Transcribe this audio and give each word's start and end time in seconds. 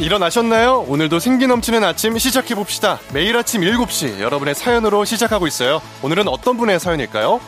여러분 0.00 0.04
일어나셨나요? 0.04 0.86
오늘도 0.88 1.18
생기 1.18 1.46
넘치는 1.46 1.84
아침 1.84 2.16
시작해 2.16 2.54
봅시다. 2.54 2.98
매일 3.12 3.36
아침 3.36 3.60
7시 3.60 4.18
여러분의 4.20 4.54
사연으로 4.54 5.04
시작하고 5.04 5.46
있어요. 5.46 5.82
오늘은 6.02 6.26
어떤 6.26 6.56
분의 6.56 6.80
사연일까요? 6.80 7.38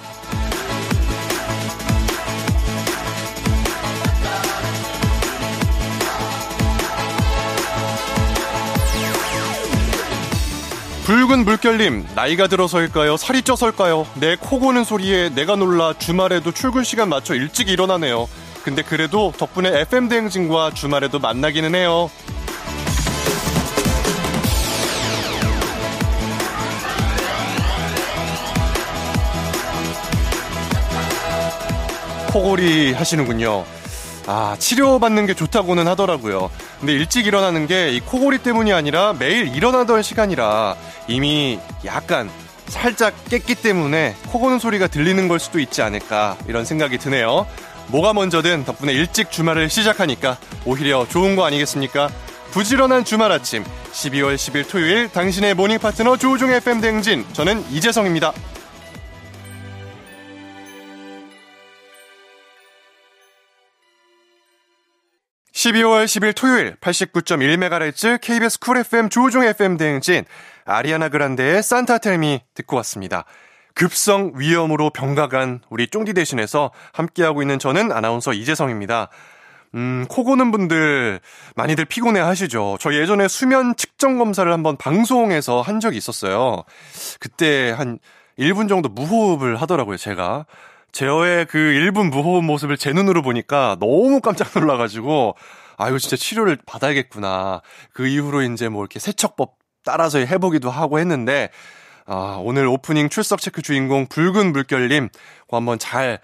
붉은 11.04 11.44
물결님, 11.44 12.06
나이가 12.14 12.46
들어서일까요? 12.46 13.16
살이 13.16 13.42
쪄서일까요? 13.42 14.06
내 14.14 14.36
코 14.36 14.60
고는 14.60 14.84
소리에 14.84 15.30
내가 15.30 15.56
놀라 15.56 15.94
주말에도 15.98 16.52
출근 16.52 16.84
시간 16.84 17.08
맞춰 17.08 17.34
일찍 17.34 17.68
일어나네요. 17.68 18.28
근데 18.62 18.82
그래도 18.82 19.32
덕분에 19.36 19.80
FM 19.80 20.08
대행진과 20.08 20.72
주말에도 20.74 21.18
만나기는 21.18 21.74
해요. 21.74 22.10
코골이 32.32 32.92
하시는군요. 32.94 33.64
아, 34.26 34.56
치료받는 34.58 35.26
게 35.26 35.34
좋다고는 35.34 35.86
하더라고요. 35.88 36.50
근데 36.80 36.92
일찍 36.92 37.26
일어나는 37.26 37.66
게 37.66 37.90
이 37.92 38.00
코골이 38.00 38.38
때문이 38.38 38.72
아니라 38.72 39.14
매일 39.18 39.54
일어나던 39.54 40.02
시간이라 40.02 40.76
이미 41.08 41.58
약간 41.84 42.30
살짝 42.68 43.12
깼기 43.28 43.56
때문에 43.56 44.14
코 44.28 44.38
고는 44.40 44.58
소리가 44.58 44.86
들리는 44.86 45.28
걸 45.28 45.38
수도 45.40 45.58
있지 45.58 45.82
않을까 45.82 46.38
이런 46.48 46.64
생각이 46.64 46.96
드네요. 46.98 47.46
뭐가 47.88 48.14
먼저든 48.14 48.64
덕분에 48.64 48.92
일찍 48.92 49.30
주말을 49.30 49.68
시작하니까 49.68 50.38
오히려 50.64 51.06
좋은 51.08 51.36
거 51.36 51.44
아니겠습니까? 51.44 52.08
부지런한 52.52 53.04
주말 53.04 53.32
아침 53.32 53.64
12월 53.92 54.36
10일 54.36 54.68
토요일 54.68 55.08
당신의 55.08 55.54
모닝 55.54 55.78
파트너 55.80 56.16
조우종 56.16 56.50
FM 56.50 56.80
대행진 56.80 57.26
저는 57.32 57.64
이재성입니다. 57.70 58.32
12월 65.62 66.06
10일 66.06 66.34
토요일 66.34 66.74
89.1MHz 66.80 68.20
KBS 68.20 68.58
쿨 68.58 68.78
FM 68.78 69.08
조우종 69.10 69.44
FM 69.44 69.76
대행진 69.76 70.24
아리아나 70.64 71.08
그란데의 71.08 71.62
Santa 71.62 71.98
Tell 71.98 72.26
Me 72.26 72.40
듣고 72.54 72.74
왔습니다. 72.78 73.24
급성 73.72 74.32
위염으로 74.34 74.90
병가간 74.90 75.60
우리 75.70 75.86
쫑디 75.86 76.14
대신해서 76.14 76.72
함께하고 76.92 77.42
있는 77.42 77.60
저는 77.60 77.92
아나운서 77.92 78.32
이재성입니다. 78.32 79.08
음, 79.76 80.04
코 80.08 80.24
고는 80.24 80.50
분들 80.50 81.20
많이들 81.54 81.84
피곤해 81.84 82.18
하시죠. 82.18 82.78
저 82.80 82.92
예전에 82.92 83.28
수면 83.28 83.76
측정 83.76 84.18
검사를 84.18 84.50
한번 84.52 84.76
방송에서 84.76 85.60
한 85.60 85.78
적이 85.78 85.96
있었어요. 85.98 86.64
그때 87.20 87.70
한 87.70 88.00
1분 88.36 88.68
정도 88.68 88.88
무호흡을 88.88 89.54
하더라고요, 89.62 89.96
제가. 89.96 90.44
제어의 90.92 91.46
그 91.46 91.58
1분 91.58 92.10
무호흡 92.10 92.44
모습을 92.44 92.76
제 92.76 92.92
눈으로 92.92 93.22
보니까 93.22 93.76
너무 93.80 94.20
깜짝 94.20 94.50
놀라가지고, 94.54 95.36
아, 95.78 95.88
이거 95.88 95.98
진짜 95.98 96.16
치료를 96.16 96.58
받아야겠구나. 96.66 97.62
그 97.92 98.06
이후로 98.06 98.42
이제 98.42 98.68
뭐 98.68 98.82
이렇게 98.82 98.98
세척법 98.98 99.56
따라서 99.84 100.18
해보기도 100.18 100.70
하고 100.70 100.98
했는데, 100.98 101.48
아, 102.06 102.38
오늘 102.40 102.66
오프닝 102.66 103.08
출석 103.08 103.40
체크 103.40 103.62
주인공 103.62 104.06
붉은 104.06 104.52
물결님, 104.52 105.08
그 105.48 105.56
한번 105.56 105.78
잘 105.78 106.20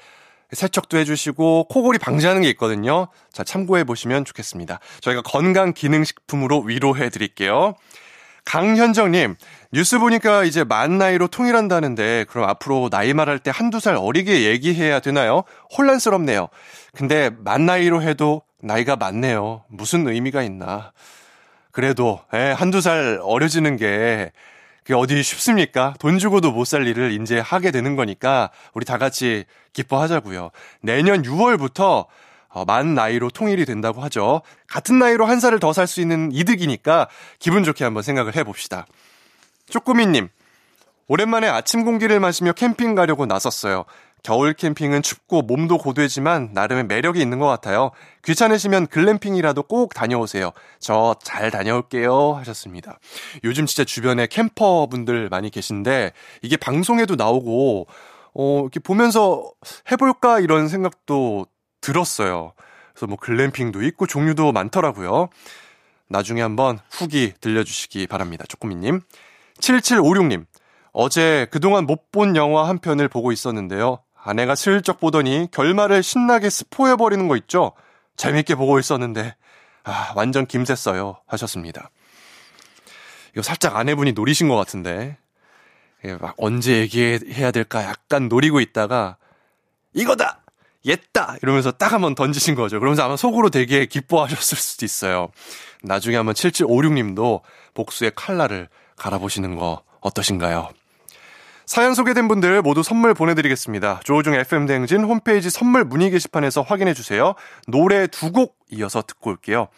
세척도 0.52 0.96
해주시고 0.98 1.68
코골이 1.68 1.98
방지하는 1.98 2.42
게 2.42 2.48
있거든요. 2.50 3.08
자, 3.32 3.44
참고해 3.44 3.84
보시면 3.84 4.24
좋겠습니다. 4.24 4.80
저희가 5.00 5.22
건강 5.22 5.72
기능식품으로 5.72 6.60
위로해 6.60 7.10
드릴게요. 7.10 7.74
강현정님, 8.44 9.36
뉴스 9.70 9.98
보니까 9.98 10.44
이제 10.44 10.64
만 10.64 10.96
나이로 10.96 11.28
통일한다는데, 11.28 12.24
그럼 12.30 12.48
앞으로 12.48 12.88
나이 12.90 13.12
말할 13.12 13.38
때 13.38 13.50
한두 13.54 13.80
살 13.80 13.96
어리게 13.96 14.44
얘기해야 14.44 15.00
되나요? 15.00 15.42
혼란스럽네요. 15.76 16.48
근데 16.96 17.30
만 17.44 17.66
나이로 17.66 18.00
해도 18.02 18.42
나이가 18.62 18.96
많네요. 18.96 19.64
무슨 19.68 20.08
의미가 20.08 20.42
있나. 20.42 20.92
그래도, 21.70 22.20
예, 22.32 22.52
한두 22.52 22.80
살 22.80 23.20
어려지는 23.22 23.76
게, 23.76 24.32
그게 24.84 24.94
어디 24.94 25.22
쉽습니까? 25.22 25.92
돈 25.98 26.18
주고도 26.18 26.50
못 26.50 26.64
살 26.64 26.86
일을 26.86 27.12
이제 27.20 27.38
하게 27.38 27.70
되는 27.70 27.94
거니까 27.94 28.50
우리 28.72 28.86
다 28.86 28.96
같이 28.96 29.44
기뻐하자고요. 29.74 30.50
내년 30.80 31.22
6월부터 31.22 32.06
어, 32.48 32.64
만 32.64 32.94
나이로 32.94 33.28
통일이 33.28 33.66
된다고 33.66 34.00
하죠. 34.00 34.40
같은 34.66 34.98
나이로 34.98 35.26
한 35.26 35.40
살을 35.40 35.60
더 35.60 35.74
살 35.74 35.86
수 35.86 36.00
있는 36.00 36.32
이득이니까 36.32 37.08
기분 37.38 37.64
좋게 37.64 37.84
한번 37.84 38.02
생각을 38.02 38.34
해봅시다. 38.34 38.86
쪼꼬미님, 39.70 40.28
오랜만에 41.08 41.48
아침 41.48 41.84
공기를 41.84 42.20
마시며 42.20 42.52
캠핑 42.52 42.94
가려고 42.94 43.26
나섰어요. 43.26 43.84
겨울 44.24 44.52
캠핑은 44.52 45.02
춥고 45.02 45.42
몸도 45.42 45.78
고되지만 45.78 46.50
나름의 46.52 46.86
매력이 46.86 47.20
있는 47.20 47.38
것 47.38 47.46
같아요. 47.46 47.92
귀찮으시면 48.24 48.88
글램핑이라도 48.88 49.62
꼭 49.62 49.94
다녀오세요. 49.94 50.50
저 50.80 51.14
잘 51.22 51.50
다녀올게요. 51.50 52.32
하셨습니다. 52.32 52.98
요즘 53.44 53.66
진짜 53.66 53.84
주변에 53.84 54.26
캠퍼분들 54.26 55.28
많이 55.28 55.50
계신데 55.50 56.12
이게 56.42 56.56
방송에도 56.56 57.14
나오고 57.14 57.86
어, 58.34 58.60
이렇게 58.62 58.80
보면서 58.80 59.50
해볼까 59.90 60.40
이런 60.40 60.68
생각도 60.68 61.46
들었어요. 61.80 62.52
그래서 62.92 63.06
뭐 63.06 63.16
글램핑도 63.16 63.82
있고 63.84 64.06
종류도 64.06 64.52
많더라고요. 64.52 65.28
나중에 66.08 66.42
한번 66.42 66.80
후기 66.90 67.32
들려주시기 67.40 68.08
바랍니다. 68.08 68.44
쪼꼬미님. 68.48 69.00
7756님. 69.60 70.46
어제 70.92 71.46
그동안 71.50 71.86
못 71.86 72.10
본 72.10 72.36
영화 72.36 72.68
한 72.68 72.78
편을 72.78 73.08
보고 73.08 73.32
있었는데요. 73.32 74.00
아내가 74.20 74.54
슬쩍 74.54 74.98
보더니 74.98 75.48
결말을 75.52 76.02
신나게 76.02 76.50
스포해버리는 76.50 77.28
거 77.28 77.36
있죠? 77.36 77.72
재밌게 78.16 78.56
보고 78.56 78.78
있었는데, 78.78 79.36
아, 79.84 80.12
완전 80.16 80.46
김샜어요. 80.46 81.18
하셨습니다. 81.26 81.90
이거 83.32 83.42
살짝 83.42 83.76
아내분이 83.76 84.12
노리신 84.12 84.48
것 84.48 84.56
같은데, 84.56 85.18
막 86.20 86.34
언제 86.38 86.78
얘기해야 86.80 87.50
될까 87.50 87.84
약간 87.84 88.28
노리고 88.28 88.60
있다가, 88.60 89.16
이거다! 89.94 90.40
옛다! 90.84 91.36
이러면서 91.42 91.70
딱 91.70 91.92
한번 91.92 92.14
던지신 92.14 92.54
거죠. 92.54 92.80
그러면서 92.80 93.02
아마 93.04 93.16
속으로 93.16 93.50
되게 93.50 93.86
기뻐하셨을 93.86 94.56
수도 94.56 94.84
있어요. 94.84 95.28
나중에 95.82 96.16
한번 96.16 96.34
7756님도 96.34 97.42
복수의 97.74 98.12
칼날을 98.16 98.68
갈아보시는 98.98 99.56
거 99.56 99.82
어떠신가요? 100.00 100.68
사연 101.66 101.94
소개된 101.94 102.28
분들 102.28 102.62
모두 102.62 102.82
선물 102.82 103.12
보내드리겠습니다. 103.12 104.00
조우중 104.04 104.34
FM대행진 104.34 105.04
홈페이지 105.04 105.50
선물 105.50 105.84
문의 105.84 106.10
게시판에서 106.10 106.62
확인해주세요. 106.62 107.34
노래 107.66 108.06
두 108.06 108.32
곡 108.32 108.56
이어서 108.70 109.02
듣고 109.02 109.30
올게요. 109.30 109.68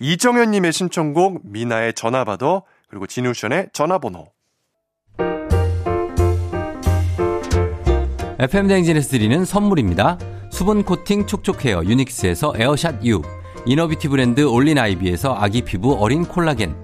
이정현님의 0.00 0.72
신청곡 0.72 1.40
미나의 1.44 1.94
전화받아 1.94 2.62
그리고 2.88 3.06
지누션의 3.06 3.68
전화번호 3.72 4.26
FM대행진에서 8.38 9.08
드리는 9.10 9.44
선물입니다. 9.44 10.18
수분 10.50 10.82
코팅 10.84 11.26
촉촉 11.26 11.64
헤어 11.64 11.82
유닉스에서 11.84 12.54
에어샷 12.56 13.04
U 13.04 13.22
이너비티 13.66 14.08
브랜드 14.08 14.42
올린 14.42 14.78
아이비에서 14.78 15.34
아기 15.36 15.62
피부 15.62 15.94
어린 15.94 16.24
콜라겐 16.24 16.83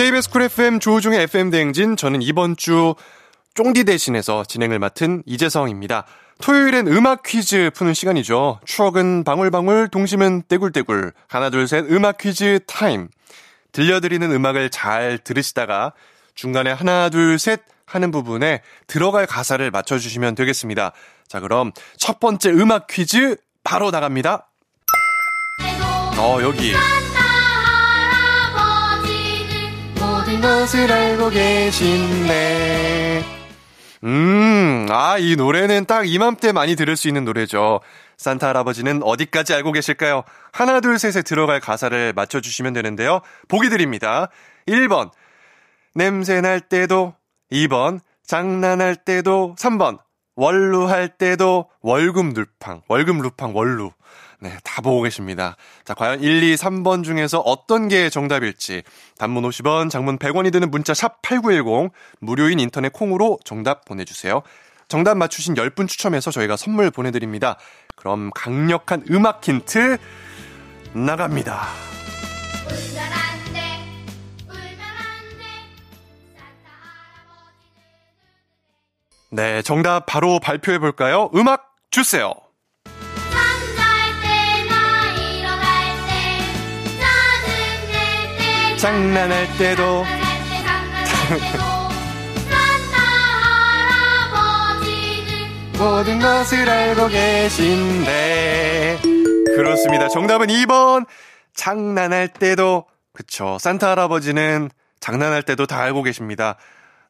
KBS 0.00 0.30
쿨 0.30 0.40
FM 0.40 0.80
조우종의 0.80 1.24
FM 1.24 1.50
대행진 1.50 1.94
저는 1.94 2.22
이번 2.22 2.56
주 2.56 2.94
쫑디 3.52 3.84
대신해서 3.84 4.44
진행을 4.44 4.78
맡은 4.78 5.22
이재성입니다. 5.26 6.06
토요일엔 6.40 6.88
음악 6.88 7.22
퀴즈 7.22 7.70
푸는 7.74 7.92
시간이죠. 7.92 8.60
추억은 8.64 9.24
방울방울, 9.24 9.88
동심은 9.88 10.44
떼굴떼굴. 10.48 11.12
하나, 11.28 11.50
둘, 11.50 11.68
셋, 11.68 11.84
음악 11.90 12.16
퀴즈 12.16 12.60
타임. 12.66 13.08
들려드리는 13.72 14.32
음악을 14.32 14.70
잘 14.70 15.18
들으시다가 15.18 15.92
중간에 16.34 16.72
하나, 16.72 17.10
둘, 17.10 17.38
셋 17.38 17.60
하는 17.84 18.10
부분에 18.10 18.62
들어갈 18.86 19.26
가사를 19.26 19.70
맞춰주시면 19.70 20.34
되겠습니다. 20.34 20.92
자, 21.28 21.40
그럼 21.40 21.72
첫 21.98 22.20
번째 22.20 22.52
음악 22.52 22.86
퀴즈 22.86 23.36
바로 23.64 23.90
나갑니다. 23.90 24.48
어, 26.16 26.38
여기. 26.40 26.72
모든 30.30 30.40
것을 30.40 30.90
알고 30.90 31.30
계신대. 31.30 33.24
음, 34.04 34.86
아, 34.88 35.18
이 35.18 35.34
노래는 35.34 35.86
딱 35.86 36.08
이맘때 36.08 36.52
많이 36.52 36.76
들을 36.76 36.96
수 36.96 37.08
있는 37.08 37.24
노래죠. 37.24 37.80
산타 38.16 38.48
할아버지는 38.48 39.02
어디까지 39.02 39.54
알고 39.54 39.72
계실까요? 39.72 40.22
하나, 40.52 40.80
둘, 40.80 40.98
셋에 40.98 41.22
들어갈 41.22 41.58
가사를 41.58 42.12
맞춰주시면 42.14 42.72
되는데요. 42.74 43.20
보기 43.48 43.68
드립니다. 43.70 44.28
1번, 44.68 45.10
냄새 45.94 46.40
날 46.40 46.60
때도, 46.60 47.14
2번, 47.50 47.98
장난할 48.24 48.96
때도, 48.96 49.56
3번, 49.58 49.98
월루 50.36 50.88
할 50.88 51.08
때도, 51.08 51.68
월급 51.82 52.34
루팡, 52.34 52.82
월급 52.88 53.18
루팡, 53.20 53.56
월루. 53.56 53.90
네, 54.42 54.56
다 54.64 54.80
보고 54.80 55.02
계십니다. 55.02 55.56
자, 55.84 55.92
과연 55.92 56.20
1, 56.20 56.42
2, 56.42 56.54
3번 56.56 57.04
중에서 57.04 57.40
어떤 57.40 57.88
게 57.88 58.08
정답일지 58.08 58.82
단문 59.18 59.44
50원, 59.44 59.90
장문 59.90 60.18
100원이 60.18 60.50
드는 60.50 60.70
문자 60.70 60.94
샵 60.94 61.20
8910 61.20 61.92
무료인 62.20 62.58
인터넷 62.58 62.90
콩으로 62.90 63.38
정답 63.44 63.84
보내 63.84 64.04
주세요. 64.04 64.42
정답 64.88 65.18
맞추신 65.18 65.54
10분 65.54 65.88
추첨해서 65.88 66.30
저희가 66.30 66.56
선물 66.56 66.90
보내 66.90 67.10
드립니다. 67.10 67.58
그럼 67.96 68.30
강력한 68.34 69.04
음악 69.10 69.46
힌트 69.46 69.98
나갑니다. 70.94 71.68
네, 79.32 79.62
정답 79.62 80.06
바로 80.06 80.40
발표해 80.40 80.78
볼까요? 80.78 81.30
음악 81.34 81.76
주세요. 81.90 82.34
장난할 88.80 89.46
때도 89.58 90.04
모든 95.78 96.18
것을 96.18 96.68
알고 96.68 97.08
계신데 97.08 98.98
그렇습니다. 99.56 100.08
정답은 100.08 100.48
2번 100.48 101.06
장난할 101.54 102.28
때도 102.28 102.86
그쵸 103.12 103.58
산타 103.58 103.90
할아버지는 103.92 104.70
장난할 105.00 105.42
때도 105.42 105.66
다 105.66 105.80
알고 105.80 106.02
계십니다. 106.02 106.56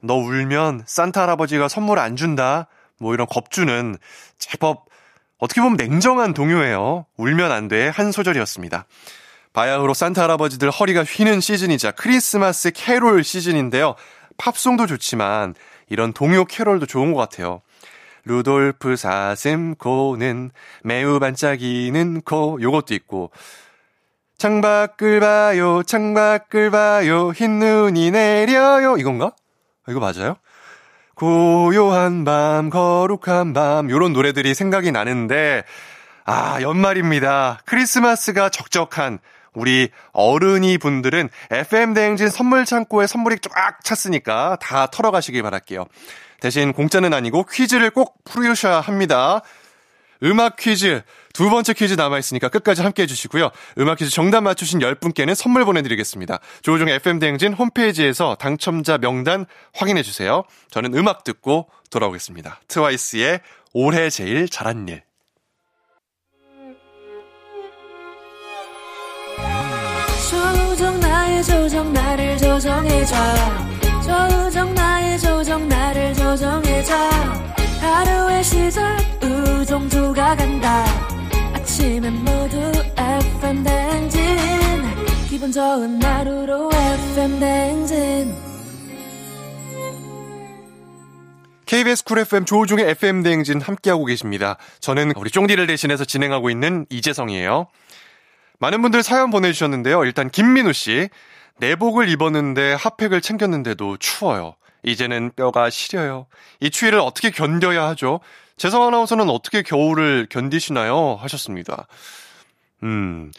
너 0.02 0.14
울면 0.14 0.84
산타 0.86 1.22
할아버지가 1.22 1.68
선물 1.68 1.98
안 1.98 2.16
준다 2.16 2.68
뭐 2.98 3.12
이런 3.14 3.26
겁주는 3.26 3.96
제법 4.38 4.86
어떻게 5.38 5.60
보면 5.60 5.76
냉정한 5.76 6.34
동요예요. 6.34 7.06
울면 7.16 7.50
안 7.50 7.68
돼 7.68 7.88
한 7.90 8.12
소절이었습니다. 8.12 8.84
바야흐로 9.52 9.94
산타 9.94 10.22
할아버지들 10.22 10.70
허리가 10.70 11.02
휘는 11.02 11.40
시즌이자 11.40 11.90
크리스마스 11.92 12.70
캐롤 12.72 13.24
시즌인데요. 13.24 13.96
팝송도 14.36 14.86
좋지만 14.86 15.54
이런 15.88 16.12
동요 16.12 16.44
캐롤도 16.44 16.86
좋은 16.86 17.12
것 17.12 17.18
같아요. 17.18 17.62
루돌프 18.24 18.96
사슴코는 18.96 20.50
매우 20.84 21.18
반짝이는 21.18 22.20
코 22.22 22.58
요것도 22.60 22.94
있고 22.94 23.30
창밖을 24.38 25.20
봐요 25.20 25.82
창밖을 25.82 26.70
봐요 26.70 27.30
흰눈이 27.32 28.10
내려요 28.10 28.96
이건가? 28.98 29.32
이거 29.88 30.00
맞아요? 30.00 30.36
고요한 31.14 32.24
밤 32.24 32.70
거룩한 32.70 33.52
밤 33.52 33.90
요런 33.90 34.12
노래들이 34.12 34.54
생각이 34.54 34.92
나는데 34.92 35.64
아 36.24 36.62
연말입니다. 36.62 37.60
크리스마스가 37.64 38.50
적적한 38.50 39.18
우리 39.54 39.90
어른이 40.12 40.78
분들은 40.78 41.28
FM 41.50 41.94
대행진 41.94 42.28
선물 42.28 42.64
창고에 42.64 43.06
선물이 43.06 43.38
쫙 43.40 43.82
찼으니까 43.84 44.58
다 44.60 44.86
털어가시길 44.86 45.42
바랄게요. 45.42 45.86
대신 46.40 46.72
공짜는 46.72 47.12
아니고 47.12 47.44
퀴즈를 47.44 47.90
꼭 47.90 48.22
풀으셔야 48.24 48.80
합니다. 48.80 49.42
음악 50.22 50.56
퀴즈 50.56 51.02
두 51.32 51.48
번째 51.48 51.72
퀴즈 51.72 51.94
남아있으니까 51.94 52.48
끝까지 52.48 52.82
함께 52.82 53.02
해주시고요. 53.02 53.50
음악 53.78 53.98
퀴즈 53.98 54.10
정답 54.10 54.42
맞추신 54.42 54.80
10분께는 54.80 55.34
선물 55.34 55.64
보내드리겠습니다. 55.64 56.40
조우종 56.62 56.88
FM 56.88 57.18
대행진 57.18 57.52
홈페이지에서 57.54 58.34
당첨자 58.34 58.98
명단 58.98 59.46
확인해주세요. 59.74 60.44
저는 60.70 60.94
음악 60.94 61.24
듣고 61.24 61.70
돌아오겠습니다. 61.90 62.60
트와이스의 62.68 63.40
올해 63.72 64.10
제일 64.10 64.48
잘한 64.48 64.88
일. 64.88 65.09
조정 70.80 70.98
나의 70.98 71.44
조정 71.44 71.92
나를 71.92 72.38
조정해줘. 72.38 73.14
조정 74.02 74.74
나의 74.74 75.18
조정 75.18 75.68
나를 75.68 76.14
조정해줘. 76.14 76.94
하루의 77.82 78.42
시절 78.42 78.96
우정조가 79.22 80.36
간다. 80.36 80.84
아침엔 81.52 82.14
모두 82.24 82.56
FM 82.96 83.62
댕진. 83.62 84.20
기분 85.28 85.52
좋은 85.52 86.02
하루로 86.02 86.70
FM 86.72 87.38
댕진. 87.38 88.34
KBS 91.66 92.04
쿨 92.04 92.18
FM 92.20 92.46
조우종의 92.46 92.88
FM 92.88 93.22
대행진 93.22 93.60
함께하고 93.60 94.06
계십니다. 94.06 94.56
저는 94.80 95.12
우리 95.14 95.30
쫑디를 95.30 95.66
대신해서 95.66 96.06
진행하고 96.06 96.48
있는 96.48 96.86
이재성이에요. 96.88 97.68
많은 98.60 98.82
분들 98.82 99.02
사연 99.02 99.30
보내주셨는데요. 99.30 100.04
일단 100.04 100.30
김민우 100.30 100.72
씨. 100.72 101.08
내복을 101.58 102.08
입었는데 102.08 102.74
핫팩을 102.74 103.20
챙겼는데도 103.20 103.96
추워요. 103.98 104.54
이제는 104.82 105.32
뼈가 105.36 105.68
시려요. 105.68 106.26
이 106.60 106.70
추위를 106.70 107.00
어떻게 107.00 107.30
견뎌야 107.30 107.86
하죠? 107.88 108.20
재성 108.56 108.82
아나운서는 108.86 109.28
어떻게 109.28 109.62
겨울을 109.62 110.26
견디시나요? 110.30 111.16
하셨습니다. 111.16 111.86
음, 112.82 113.30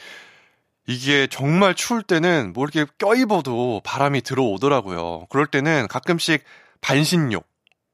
이게 0.88 1.28
정말 1.28 1.74
추울 1.74 2.04
때는 2.04 2.54
뭐 2.54 2.66
이렇게 2.66 2.92
껴입어도 2.98 3.82
바람이 3.84 4.22
들어오더라고요. 4.22 5.28
그럴 5.30 5.48
때는 5.48 5.88
가끔씩 5.88 6.44
반신욕, 6.82 7.46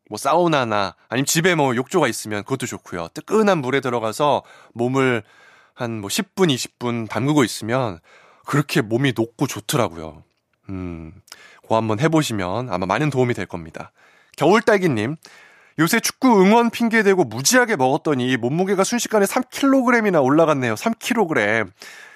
뭐 0.10 0.18
사우나나 0.18 0.96
아니면 1.10 1.26
집에 1.26 1.56
뭐 1.56 1.76
욕조가 1.76 2.08
있으면 2.08 2.44
그것도 2.44 2.66
좋고요. 2.66 3.10
뜨끈한 3.14 3.60
물에 3.60 3.80
들어가서 3.80 4.44
몸을 4.74 5.24
한 5.78 6.02
뭐 6.02 6.10
10분, 6.10 6.54
20분 6.54 7.08
담그고 7.08 7.44
있으면 7.44 8.00
그렇게 8.46 8.82
몸이 8.82 9.14
녹고 9.16 9.46
좋더라고요. 9.48 10.24
음, 10.70 11.14
그거 11.62 11.78
한번 11.78 12.00
해보시면 12.00 12.70
아마 12.72 12.86
많은 12.86 13.10
도움이 13.10 13.34
될 13.36 13.46
겁니다. 13.46 13.92
겨울딸기님, 14.38 15.16
요새 15.80 16.00
축구 16.00 16.42
응원 16.42 16.72
핑계 16.72 17.04
대고 17.04 17.24
무지하게 17.26 17.76
먹었더니 17.76 18.36
몸무게가 18.38 18.84
순식간에 18.84 19.26
3kg이나 19.26 20.24
올라갔네요. 20.24 20.74
3kg. 20.76 21.72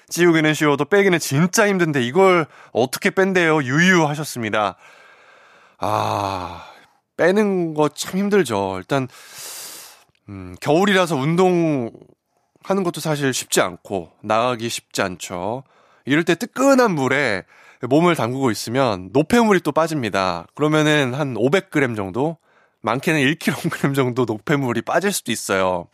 찌우기는 0.08 0.52
쉬워도 0.54 0.86
빼기는 0.86 1.18
진짜 1.20 1.68
힘든데 1.68 2.02
이걸 2.02 2.46
어떻게 2.72 3.10
뺀대요? 3.10 3.62
유유하셨습니다. 3.62 4.76
아, 5.78 6.64
빼는 7.16 7.74
거 7.74 7.88
참 7.90 8.18
힘들죠. 8.18 8.74
일단, 8.78 9.06
음, 10.28 10.54
겨울이라서 10.60 11.16
운동 11.16 11.90
하는 12.70 12.82
것도 12.82 13.00
사실 13.00 13.32
쉽지 13.32 13.60
않고, 13.60 14.12
나가기 14.22 14.68
쉽지 14.68 15.02
않죠. 15.02 15.64
이럴 16.04 16.24
때 16.24 16.34
뜨끈한 16.34 16.94
물에 16.94 17.44
몸을 17.82 18.14
담그고 18.16 18.50
있으면 18.50 19.10
노폐물이 19.12 19.60
또 19.60 19.72
빠집니다. 19.72 20.46
그러면은 20.54 21.14
한 21.14 21.34
500g 21.34 21.96
정도? 21.96 22.38
많게는 22.82 23.20
1kg 23.20 23.94
정도 23.94 24.24
노폐물이 24.24 24.82
빠질 24.82 25.12
수도 25.12 25.30
있어요. 25.32 25.88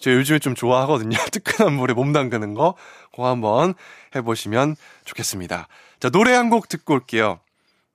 저 0.00 0.10
요즘에 0.12 0.38
좀 0.38 0.54
좋아하거든요. 0.54 1.16
뜨끈한 1.32 1.72
물에 1.74 1.94
몸 1.94 2.12
담그는 2.12 2.54
거. 2.54 2.74
그거 3.10 3.28
한번 3.28 3.74
해보시면 4.14 4.76
좋겠습니다. 5.04 5.68
자, 6.00 6.10
노래 6.10 6.32
한 6.34 6.50
곡 6.50 6.68
듣고 6.68 6.94
올게요. 6.94 7.40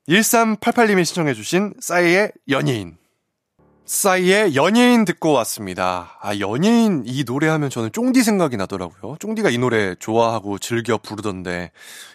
1388님이 0.07 1.05
신청해주신 1.05 1.75
싸이의 1.79 2.31
연예인. 2.49 2.97
싸이의 3.89 4.55
연예인 4.55 5.03
듣고 5.03 5.31
왔습니다. 5.31 6.15
아, 6.21 6.37
연예인 6.37 7.01
이 7.07 7.23
노래 7.25 7.47
하면 7.47 7.71
저는 7.71 7.91
쫑디 7.91 8.21
생각이 8.21 8.55
나더라고요. 8.55 9.17
쫑디가 9.17 9.49
이 9.49 9.57
노래 9.57 9.95
좋아하고 9.95 10.59
즐겨 10.59 10.99
부르던데 10.99 11.71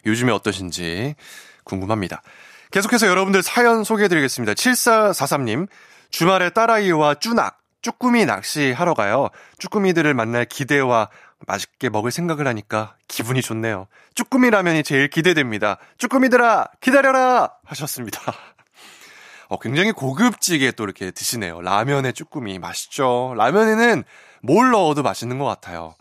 요즘에 0.06 0.30
어떠신지 0.30 1.16
궁금합니다. 1.64 2.22
계속해서 2.70 3.08
여러분들 3.08 3.42
사연 3.42 3.82
소개해 3.82 4.06
드리겠습니다. 4.06 4.52
7443님, 4.52 5.66
주말에 6.10 6.50
딸아이와 6.50 7.16
쭈낙, 7.16 7.58
쭈꾸미 7.82 8.24
낚시하러 8.24 8.94
가요. 8.94 9.30
쭈꾸미들을 9.58 10.14
만날 10.14 10.44
기대와 10.44 11.08
맛있게 11.48 11.88
먹을 11.88 12.12
생각을 12.12 12.46
하니까 12.46 12.94
기분이 13.08 13.42
좋네요. 13.42 13.88
쭈꾸미 14.14 14.50
라면이 14.50 14.84
제일 14.84 15.08
기대됩니다. 15.08 15.78
쭈꾸미들아, 15.98 16.68
기다려라! 16.80 17.50
하셨습니다. 17.64 18.53
어, 19.54 19.58
굉장히 19.60 19.92
고급지게 19.92 20.72
또 20.72 20.82
이렇게 20.82 21.12
드시네요. 21.12 21.60
라면에 21.60 22.10
쭈꾸미. 22.10 22.58
맛있죠. 22.58 23.34
라면에는 23.36 24.02
뭘 24.42 24.70
넣어도 24.70 25.02
맛있는 25.02 25.38
것 25.38 25.44
같아요. 25.44 25.94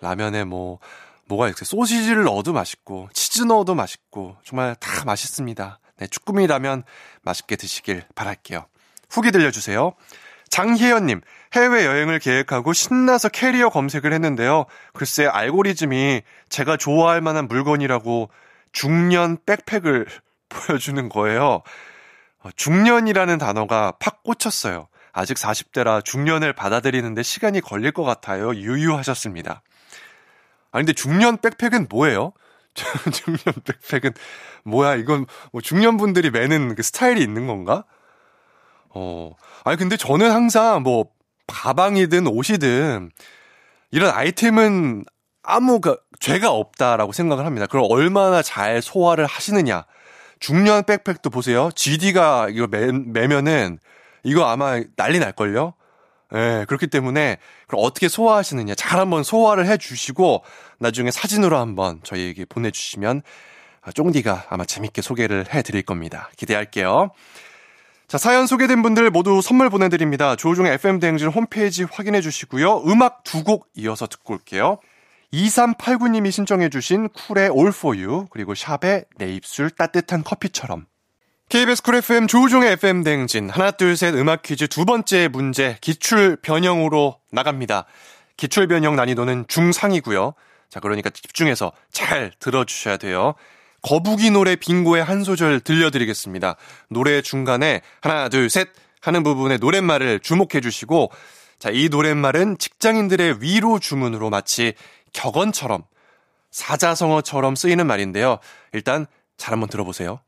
라면에 0.00 0.42
뭐, 0.44 0.80
뭐가 1.26 1.46
이렇게 1.46 1.64
소시지를 1.64 2.24
넣어도 2.24 2.52
맛있고, 2.52 3.08
치즈 3.12 3.44
넣어도 3.44 3.74
맛있고, 3.76 4.36
정말 4.44 4.74
다 4.74 5.04
맛있습니다. 5.04 5.78
네, 5.98 6.06
쭈꾸미 6.08 6.48
라면 6.48 6.82
맛있게 7.22 7.54
드시길 7.54 8.02
바랄게요. 8.16 8.66
후기 9.08 9.30
들려주세요. 9.30 9.94
장희연님, 10.48 11.20
해외여행을 11.54 12.18
계획하고 12.18 12.72
신나서 12.72 13.28
캐리어 13.28 13.70
검색을 13.70 14.12
했는데요. 14.12 14.66
글쎄, 14.94 15.26
알고리즘이 15.26 16.22
제가 16.48 16.76
좋아할 16.76 17.20
만한 17.20 17.46
물건이라고 17.46 18.30
중년 18.72 19.38
백팩을 19.46 20.06
보여주는 20.48 21.08
거예요. 21.08 21.62
어, 22.46 22.50
중년이라는 22.54 23.38
단어가 23.38 23.92
팍 23.98 24.22
꽂혔어요. 24.22 24.86
아직 25.12 25.36
40대라 25.36 26.04
중년을 26.04 26.52
받아들이는데 26.52 27.22
시간이 27.22 27.60
걸릴 27.60 27.90
것 27.90 28.04
같아요. 28.04 28.54
유유하셨습니다. 28.54 29.62
아니, 30.70 30.84
근데 30.84 30.92
중년 30.92 31.38
백팩은 31.38 31.86
뭐예요? 31.90 32.32
중년 33.12 33.40
백팩은 33.64 34.12
뭐야? 34.64 34.94
이건 34.96 35.26
뭐 35.52 35.60
중년 35.60 35.96
분들이 35.96 36.30
매는 36.30 36.74
그 36.74 36.82
스타일이 36.82 37.22
있는 37.22 37.46
건가? 37.46 37.84
어. 38.90 39.32
아니, 39.64 39.76
근데 39.76 39.96
저는 39.96 40.30
항상 40.30 40.82
뭐 40.82 41.06
가방이든 41.46 42.26
옷이든 42.26 43.10
이런 43.90 44.10
아이템은 44.10 45.04
아무 45.42 45.80
그 45.80 45.96
죄가 46.20 46.50
없다라고 46.50 47.12
생각을 47.12 47.46
합니다. 47.46 47.66
그럼 47.66 47.86
얼마나 47.88 48.42
잘 48.42 48.82
소화를 48.82 49.26
하시느냐. 49.26 49.84
중년 50.40 50.84
백팩도 50.84 51.30
보세요. 51.30 51.70
GD가 51.74 52.48
이거 52.50 52.66
매, 52.66 52.92
매면은 52.92 53.78
이거 54.22 54.44
아마 54.46 54.80
난리 54.96 55.18
날걸요? 55.18 55.74
예, 56.34 56.36
네, 56.36 56.64
그렇기 56.66 56.88
때문에 56.88 57.36
그럼 57.68 57.82
어떻게 57.84 58.08
소화하시느냐 58.08 58.74
잘 58.74 58.98
한번 58.98 59.22
소화를 59.22 59.66
해 59.66 59.76
주시고 59.76 60.42
나중에 60.78 61.10
사진으로 61.10 61.56
한번 61.56 62.00
저희에게 62.02 62.44
보내 62.46 62.70
주시면 62.70 63.22
쫑디가 63.94 64.46
아마 64.50 64.64
재밌게 64.64 65.02
소개를 65.02 65.46
해 65.54 65.62
드릴 65.62 65.82
겁니다. 65.82 66.28
기대할게요. 66.36 67.10
자, 68.08 68.18
사연 68.18 68.46
소개된 68.46 68.82
분들 68.82 69.10
모두 69.10 69.40
선물 69.40 69.70
보내 69.70 69.88
드립니다. 69.88 70.36
조우종의 70.36 70.74
FM대행진 70.74 71.28
홈페이지 71.28 71.84
확인해 71.84 72.20
주시고요. 72.20 72.82
음악 72.86 73.22
두 73.24 73.44
곡 73.44 73.68
이어서 73.76 74.06
듣고 74.08 74.34
올게요. 74.34 74.78
2389님이 75.32 76.30
신청해주신 76.30 77.08
쿨의 77.10 77.50
You, 77.50 78.26
그리고 78.30 78.54
샵의 78.54 79.04
내 79.18 79.32
입술 79.32 79.70
따뜻한 79.70 80.24
커피처럼. 80.24 80.86
KBS 81.48 81.82
쿨 81.82 81.94
FM 81.96 82.26
조우종의 82.26 82.72
FM 82.72 83.04
대행진 83.04 83.50
하나 83.50 83.70
둘 83.70 83.96
셋 83.96 84.14
음악 84.14 84.42
퀴즈 84.42 84.66
두 84.66 84.84
번째 84.84 85.28
문제 85.28 85.78
기출 85.80 86.36
변형으로 86.36 87.20
나갑니다. 87.30 87.84
기출 88.36 88.66
변형 88.66 88.96
난이도는 88.96 89.44
중상이고요. 89.46 90.34
자 90.68 90.80
그러니까 90.80 91.10
집중해서 91.10 91.70
잘 91.92 92.32
들어주셔야 92.40 92.96
돼요. 92.96 93.34
거북이 93.82 94.32
노래 94.32 94.56
빙고의 94.56 95.04
한 95.04 95.22
소절 95.22 95.60
들려드리겠습니다. 95.60 96.56
노래 96.90 97.22
중간에 97.22 97.80
하나 98.00 98.28
둘 98.28 98.50
셋 98.50 98.68
하는 99.00 99.22
부분에 99.22 99.58
노랫말을 99.58 100.18
주목해 100.20 100.60
주시고 100.60 101.12
자 101.58 101.70
이 101.70 101.88
노랫말은 101.88 102.58
직장인들의 102.58 103.40
위로 103.40 103.78
주문으로 103.78 104.30
마치 104.30 104.74
격언처럼 105.16 105.82
사자성어처럼 106.50 107.56
쓰이는 107.56 107.86
말인데요. 107.86 108.38
일단 108.72 109.06
잘 109.36 109.52
한번 109.52 109.68
들어보세요. 109.68 110.20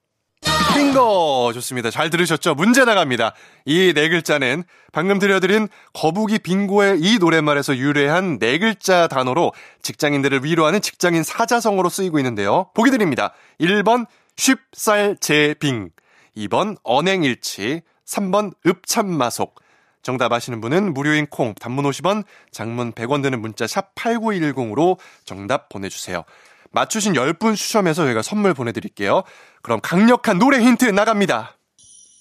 빙고! 0.74 1.52
좋습니다. 1.54 1.90
잘 1.90 2.10
들으셨죠? 2.10 2.54
문제 2.54 2.84
나갑니다. 2.84 3.34
이 3.66 3.92
네 3.94 4.08
글자는 4.08 4.62
방금 4.92 5.18
들려드린 5.18 5.68
거북이 5.92 6.38
빙고의 6.38 7.00
이 7.00 7.18
노랫말에서 7.18 7.76
유래한 7.76 8.38
네 8.38 8.58
글자 8.58 9.08
단어로 9.08 9.52
직장인들을 9.82 10.44
위로하는 10.44 10.80
직장인 10.80 11.22
사자성어로 11.22 11.88
쓰이고 11.88 12.18
있는데요. 12.20 12.70
보기 12.74 12.90
드립니다. 12.90 13.32
1번 13.60 14.06
쉽쌀 14.36 15.16
제빙, 15.20 15.90
2번 16.36 16.76
언행일치, 16.84 17.82
3번 18.06 18.52
읍참마속, 18.66 19.56
정답 20.02 20.32
아시는 20.32 20.60
분은 20.60 20.94
무료인 20.94 21.26
콩, 21.26 21.54
단문 21.54 21.84
50원, 21.84 22.24
장문 22.50 22.92
100원 22.92 23.22
드는 23.22 23.40
문자 23.40 23.66
샵 23.66 23.94
8910으로 23.94 24.98
정답 25.24 25.68
보내주세요. 25.68 26.24
맞추신 26.70 27.14
10분 27.14 27.56
추첨해서 27.56 28.04
저희가 28.04 28.22
선물 28.22 28.54
보내드릴게요. 28.54 29.22
그럼 29.62 29.80
강력한 29.82 30.38
노래 30.38 30.58
힌트 30.58 30.84
나갑니다. 30.86 31.56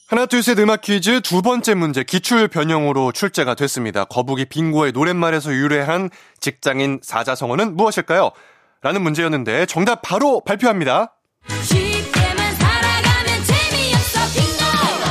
하나, 0.10 0.26
둘, 0.26 0.42
셋 0.42 0.58
음악 0.60 0.82
퀴즈 0.82 1.20
두 1.20 1.42
번째 1.42 1.74
문제 1.74 2.02
기출 2.02 2.48
변형으로 2.48 3.12
출제가 3.12 3.56
됐습니다. 3.56 4.06
거북이 4.06 4.46
빙고의 4.46 4.94
노랫말에서 4.94 5.54
유래한 5.54 6.10
직장인 6.40 7.02
사자성어는 7.04 7.76
무엇일까요? 7.76 8.32
라는 8.82 9.02
문제였는데 9.02 9.66
정답 9.66 10.02
바로 10.02 10.42
발표합니다. 10.46 11.14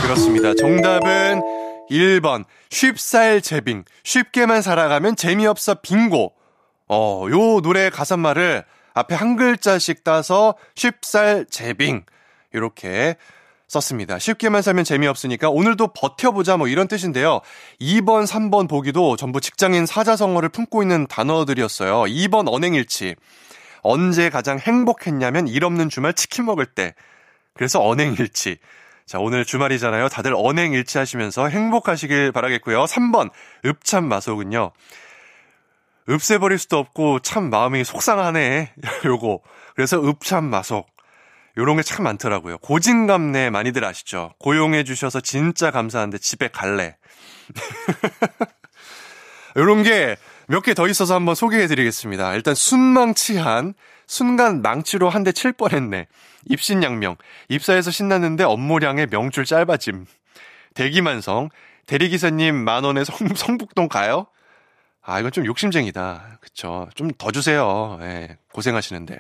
그렇습니다. 0.03 0.55
정답은 0.55 1.56
1번 1.91 2.45
쉽살 2.71 3.41
제빙 3.41 3.85
쉽게만 4.03 4.63
살아가면 4.63 5.17
재미없어 5.17 5.77
빙고 5.83 6.35
어, 6.89 7.27
요 7.31 7.61
노래 7.61 7.91
가사말을 7.91 8.65
앞에 8.95 9.15
한 9.15 9.37
글자씩 9.37 10.05
따서 10.05 10.55
쉽살 10.75 11.47
제빙 11.51 12.05
이렇게 12.53 13.17
썼습니다. 13.69 14.19
쉽게만 14.19 14.63
살면 14.63 14.85
재미없으니까 14.85 15.51
오늘도 15.51 15.89
버텨보자 15.89 16.57
뭐 16.57 16.69
이런 16.69 16.89
뜻인데요. 16.89 17.41
2번, 17.81 18.27
3번 18.27 18.69
보기도 18.69 19.17
전부 19.17 19.41
직장인 19.41 19.87
사자성어를 19.87 20.49
품고 20.51 20.83
있는 20.83 21.07
단어들이었어요. 21.07 22.05
2번 22.05 22.47
언행일치. 22.49 23.17
언제 23.83 24.31
가장 24.31 24.59
행복했냐면 24.59 25.49
일 25.49 25.65
없는 25.65 25.89
주말 25.89 26.15
치킨 26.15 26.45
먹을 26.45 26.67
때. 26.67 26.95
그래서 27.55 27.85
언행일치. 27.85 28.59
자, 29.07 29.21
오늘 29.21 29.45
주말이잖아요. 29.45 30.09
다들 30.09 30.35
언행 30.35 30.73
일치 30.73 30.99
하시면서 30.99 31.49
행복하시길 31.49 32.33
바라겠고요. 32.33 32.85
3번, 32.85 33.31
읍참 33.65 34.09
마속은요. 34.09 34.73
읍세버릴 36.09 36.59
수도 36.59 36.79
없고 36.79 37.21
참 37.21 37.49
마음이 37.49 37.85
속상하네. 37.85 38.73
요거. 39.07 39.41
그래서 39.77 40.03
읍참 40.05 40.45
마속. 40.45 40.89
요런 41.57 41.77
게 41.77 41.83
참 41.83 42.05
많더라고요. 42.05 42.59
고진감래 42.59 43.51
많이들 43.51 43.85
아시죠? 43.85 44.35
고용해 44.41 44.85
주셔서 44.85 45.21
진짜 45.21 45.71
감사한데 45.71 46.19
집에 46.19 46.49
갈래. 46.49 46.97
요런 49.57 49.85
게 49.85 50.17
몇 50.49 50.63
개 50.63 50.75
더 50.75 50.87
있어서 50.89 51.15
한번 51.15 51.35
소개해 51.35 51.67
드리겠습니다. 51.67 52.35
일단 52.35 52.55
순망치한, 52.55 53.75
순간 54.07 54.63
망치로 54.63 55.09
한 55.11 55.25
대 55.25 55.33
칠 55.33 55.53
뻔했네. 55.53 56.07
입신양명, 56.49 57.17
입사해서 57.49 57.91
신났는데 57.91 58.45
업무량의 58.45 59.09
명줄 59.11 59.45
짧아짐. 59.45 60.07
대기만성, 60.75 61.49
대리기사님 61.87 62.55
만원에 62.55 63.05
성, 63.05 63.17
성북동 63.35 63.89
가요? 63.89 64.27
아, 65.03 65.19
이건 65.21 65.31
좀 65.33 65.47
욕심쟁이다. 65.47 66.39
그쵸. 66.41 66.89
좀 66.95 67.11
더 67.17 67.31
주세요. 67.31 67.99
예, 68.03 68.37
고생하시는데. 68.53 69.19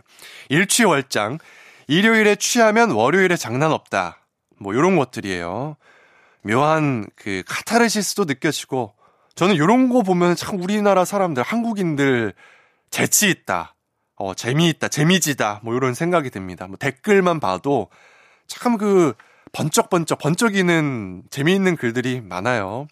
일취월장, 0.49 1.39
일요일에 1.87 2.35
취하면 2.37 2.91
월요일에 2.91 3.37
장난 3.37 3.71
없다. 3.73 4.19
뭐, 4.59 4.75
요런 4.75 4.97
것들이에요. 4.97 5.77
묘한 6.43 7.07
그 7.15 7.43
카타르시스도 7.47 8.25
느껴지고, 8.25 8.95
저는 9.37 9.57
요런 9.57 9.91
거 9.91 10.03
보면 10.03 10.35
참 10.35 10.61
우리나라 10.61 11.05
사람들, 11.05 11.43
한국인들 11.43 12.35
재치 12.91 13.29
있다. 13.31 13.75
어, 14.17 14.35
재미있다, 14.35 14.89
재미지다. 14.89 15.61
뭐 15.63 15.75
요런 15.75 15.95
생각이 15.95 16.31
듭니다. 16.31 16.67
뭐 16.67 16.77
댓글만 16.77 17.39
봐도 17.39 17.89
참 18.49 18.79
그 18.79 19.15
번쩍번쩍 19.53 20.19
번쩍이는 20.19 21.23
재미있는 21.31 21.77
글들이 21.77 22.21
많아요. 22.21 22.89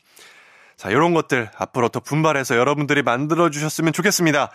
자, 0.76 0.92
요런 0.92 1.14
것들 1.14 1.50
앞으로 1.56 1.88
더 1.88 2.00
분발해서 2.00 2.56
여러분들이 2.56 3.02
만들어 3.02 3.50
주셨으면 3.50 3.92
좋겠습니다. 3.92 4.50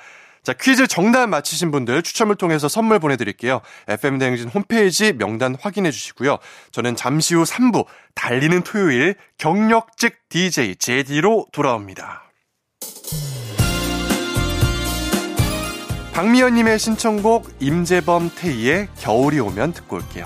자, 0.49 0.53
퀴즈 0.53 0.87
정답 0.87 1.27
맞히신 1.27 1.69
분들 1.69 2.01
추첨을 2.01 2.33
통해서 2.33 2.67
선물 2.67 2.97
보내드릴게요. 2.97 3.61
FM대행진 3.87 4.49
홈페이지 4.49 5.13
명단 5.13 5.53
확인해 5.53 5.91
주시고요. 5.91 6.39
저는 6.71 6.95
잠시 6.95 7.35
후 7.35 7.43
3부, 7.43 7.85
달리는 8.15 8.63
토요일 8.63 9.13
경력직 9.37 10.27
DJ 10.29 10.77
제디로 10.77 11.45
돌아옵니다. 11.51 12.23
박미연님의 16.13 16.79
신청곡 16.79 17.47
임재범 17.59 18.31
태희의 18.35 18.87
겨울이 18.97 19.39
오면 19.39 19.73
듣고 19.73 19.97
올게요. 19.97 20.25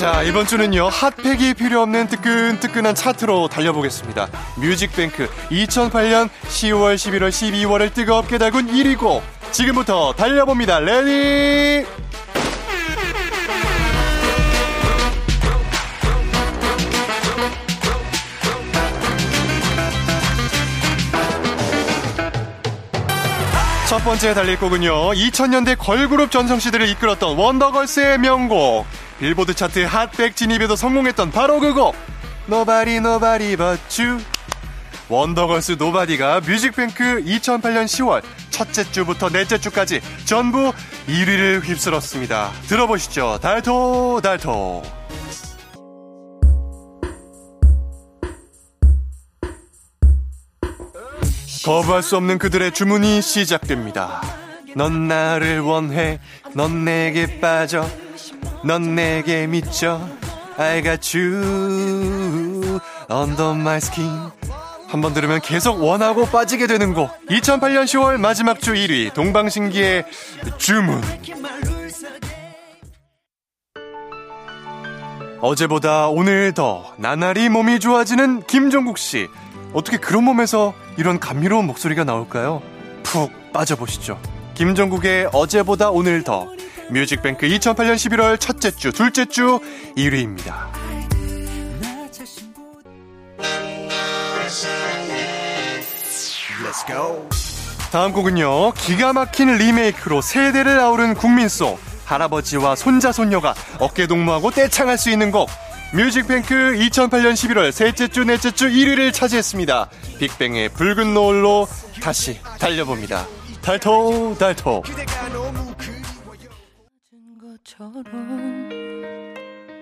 자, 0.00 0.22
이번 0.22 0.46
주는요, 0.46 0.88
핫팩이 0.88 1.52
필요 1.52 1.82
없는 1.82 2.06
뜨끈뜨끈한 2.06 2.94
차트로 2.94 3.48
달려보겠습니다. 3.48 4.28
뮤직뱅크 4.56 5.28
2008년 5.50 6.30
10월, 6.48 6.94
11월, 6.94 7.28
12월을 7.28 7.92
뜨겁게 7.92 8.38
달군 8.38 8.68
1위곡, 8.68 9.20
지금부터 9.50 10.14
달려봅니다. 10.14 10.80
Ready! 10.80 11.86
첫 23.86 23.98
번째 24.02 24.32
달릴 24.32 24.58
곡은요, 24.58 25.10
2000년대 25.10 25.76
걸그룹 25.78 26.30
전성시대를 26.30 26.88
이끌었던 26.88 27.36
원더걸스의 27.36 28.16
명곡. 28.16 28.86
빌보드 29.20 29.52
차트 29.54 29.84
핫백 29.84 30.34
진입에도 30.34 30.76
성공했던 30.76 31.30
바로 31.30 31.60
그곡 31.60 31.94
Nobody 32.48 32.96
Nobody 32.96 33.56
But 33.56 34.02
You 34.02 34.18
원더걸스 35.10 35.72
Nobody가 35.78 36.40
뮤직뱅크 36.40 37.22
2008년 37.24 37.84
10월 37.84 38.22
첫째 38.48 38.90
주부터 38.90 39.28
넷째 39.28 39.58
주까지 39.58 40.00
전부 40.24 40.72
1위를 41.06 41.62
휩쓸었습니다. 41.62 42.50
들어보시죠. 42.68 43.40
달토 43.42 44.20
달토 44.22 44.82
거부할 51.64 52.02
수 52.02 52.16
없는 52.16 52.38
그들의 52.38 52.72
주문이 52.72 53.20
시작됩니다. 53.20 54.22
넌 54.76 55.08
나를 55.08 55.60
원해, 55.60 56.20
넌 56.54 56.84
내게 56.84 57.38
빠져, 57.40 57.86
넌 58.64 58.94
내게 58.94 59.46
미쳐 59.46 60.00
I 60.58 60.82
got 60.82 61.16
you 61.18 62.80
under 63.10 63.54
my 63.54 63.76
skin. 63.76 64.30
한번 64.88 65.14
들으면 65.14 65.40
계속 65.40 65.82
원하고 65.82 66.26
빠지게 66.26 66.66
되는 66.66 66.92
곡. 66.94 67.10
2008년 67.28 67.84
10월 67.84 68.18
마지막 68.18 68.60
주 68.60 68.74
1위 68.74 69.14
동방신기의 69.14 70.04
주문. 70.58 71.00
어제보다 75.40 76.08
오늘 76.08 76.52
더 76.52 76.92
나날이 76.98 77.48
몸이 77.48 77.80
좋아지는 77.80 78.42
김종국 78.46 78.98
씨. 78.98 79.28
어떻게 79.72 79.96
그런 79.96 80.24
몸에서 80.24 80.74
이런 80.98 81.18
감미로운 81.20 81.66
목소리가 81.66 82.04
나올까요? 82.04 82.60
푹 83.02 83.30
빠져보시죠. 83.52 84.20
김종국의 84.54 85.30
어제보다 85.32 85.90
오늘 85.90 86.22
더 86.24 86.48
뮤직뱅크 86.90 87.46
2008년 87.46 87.94
11월 87.94 88.38
첫째 88.38 88.70
주, 88.70 88.92
둘째 88.92 89.24
주 89.24 89.60
1위입니다. 89.96 90.70
다음 97.90 98.12
곡은요, 98.12 98.72
기가 98.72 99.12
막힌 99.12 99.56
리메이크로 99.56 100.20
세대를 100.20 100.78
아우른 100.78 101.14
국민송, 101.14 101.78
할아버지와 102.04 102.76
손자, 102.76 103.12
손녀가 103.12 103.54
어깨 103.78 104.06
동무하고 104.06 104.50
떼창할 104.50 104.98
수 104.98 105.10
있는 105.10 105.30
곡, 105.30 105.48
뮤직뱅크 105.92 106.54
2008년 106.54 107.32
11월 107.32 107.72
셋째 107.72 108.06
주, 108.08 108.24
넷째 108.24 108.52
주 108.52 108.68
1위를 108.68 109.12
차지했습니다. 109.12 109.90
빅뱅의 110.18 110.68
붉은 110.70 111.14
노을로 111.14 111.66
다시 112.00 112.38
달려봅니다. 112.58 113.26
달토, 113.62 114.36
달토. 114.38 114.82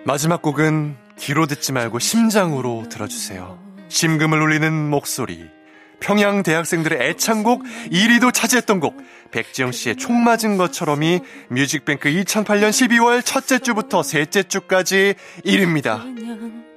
마지막 0.04 0.40
곡은 0.40 0.96
귀로 1.18 1.46
듣지 1.46 1.72
말고 1.72 1.98
심장으로 1.98 2.84
들어주세요. 2.88 3.58
심금을 3.88 4.40
울리는 4.40 4.72
목소리. 4.90 5.48
평양 5.98 6.44
대학생들의 6.44 7.08
애창곡 7.08 7.64
1위도 7.90 8.32
차지했던 8.32 8.78
곡 8.78 8.96
백지영 9.32 9.72
씨의 9.72 9.96
총 9.96 10.22
맞은 10.22 10.58
것처럼이 10.58 11.20
뮤직뱅크 11.48 12.08
2008년 12.08 12.70
12월 12.70 13.24
첫째 13.24 13.58
주부터 13.58 14.04
셋째 14.04 14.44
주까지 14.44 15.14
1위입니다. 15.44 16.67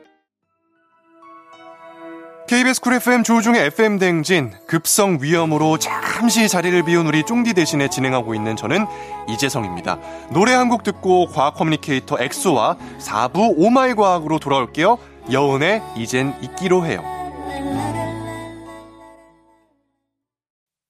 KBS 2.52 2.82
쿨 2.82 2.96
FM 2.96 3.24
조우종의 3.24 3.68
FM 3.68 3.98
대행진 3.98 4.52
급성 4.68 5.20
위염으로 5.22 5.78
잠시 5.78 6.50
자리를 6.50 6.84
비운 6.84 7.08
우리 7.08 7.24
쫑디 7.24 7.54
대신에 7.54 7.88
진행하고 7.88 8.36
있는 8.36 8.58
저는 8.58 8.88
이재성입니다. 9.30 9.98
노래 10.32 10.52
한 10.54 10.68
곡 10.68 10.84
듣고 10.84 11.28
과학 11.28 11.54
커뮤니케이터 11.56 12.18
엑소와 12.20 12.76
4부 13.00 13.54
오마이 13.56 13.94
과학으로 13.94 14.38
돌아올게요. 14.40 14.98
여은의 15.32 15.82
이젠 15.96 16.34
잊기로 16.42 16.86
해요. 16.86 17.21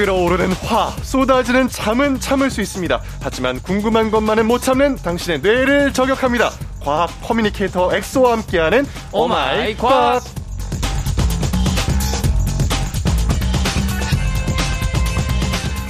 끓어오르는 0.00 0.52
화, 0.52 0.88
쏟아지는 1.02 1.68
잠은 1.68 2.20
참을 2.20 2.48
수 2.48 2.62
있습니다. 2.62 3.02
하지만 3.20 3.60
궁금한 3.60 4.10
것만은 4.10 4.46
못 4.46 4.62
참는 4.62 4.96
당신의 4.96 5.40
뇌를 5.42 5.92
저격합니다. 5.92 6.52
과학 6.82 7.10
커뮤니케이터 7.22 7.94
엑소와 7.94 8.32
함께하는 8.32 8.86
오마이 9.12 9.76
과학. 9.76 10.22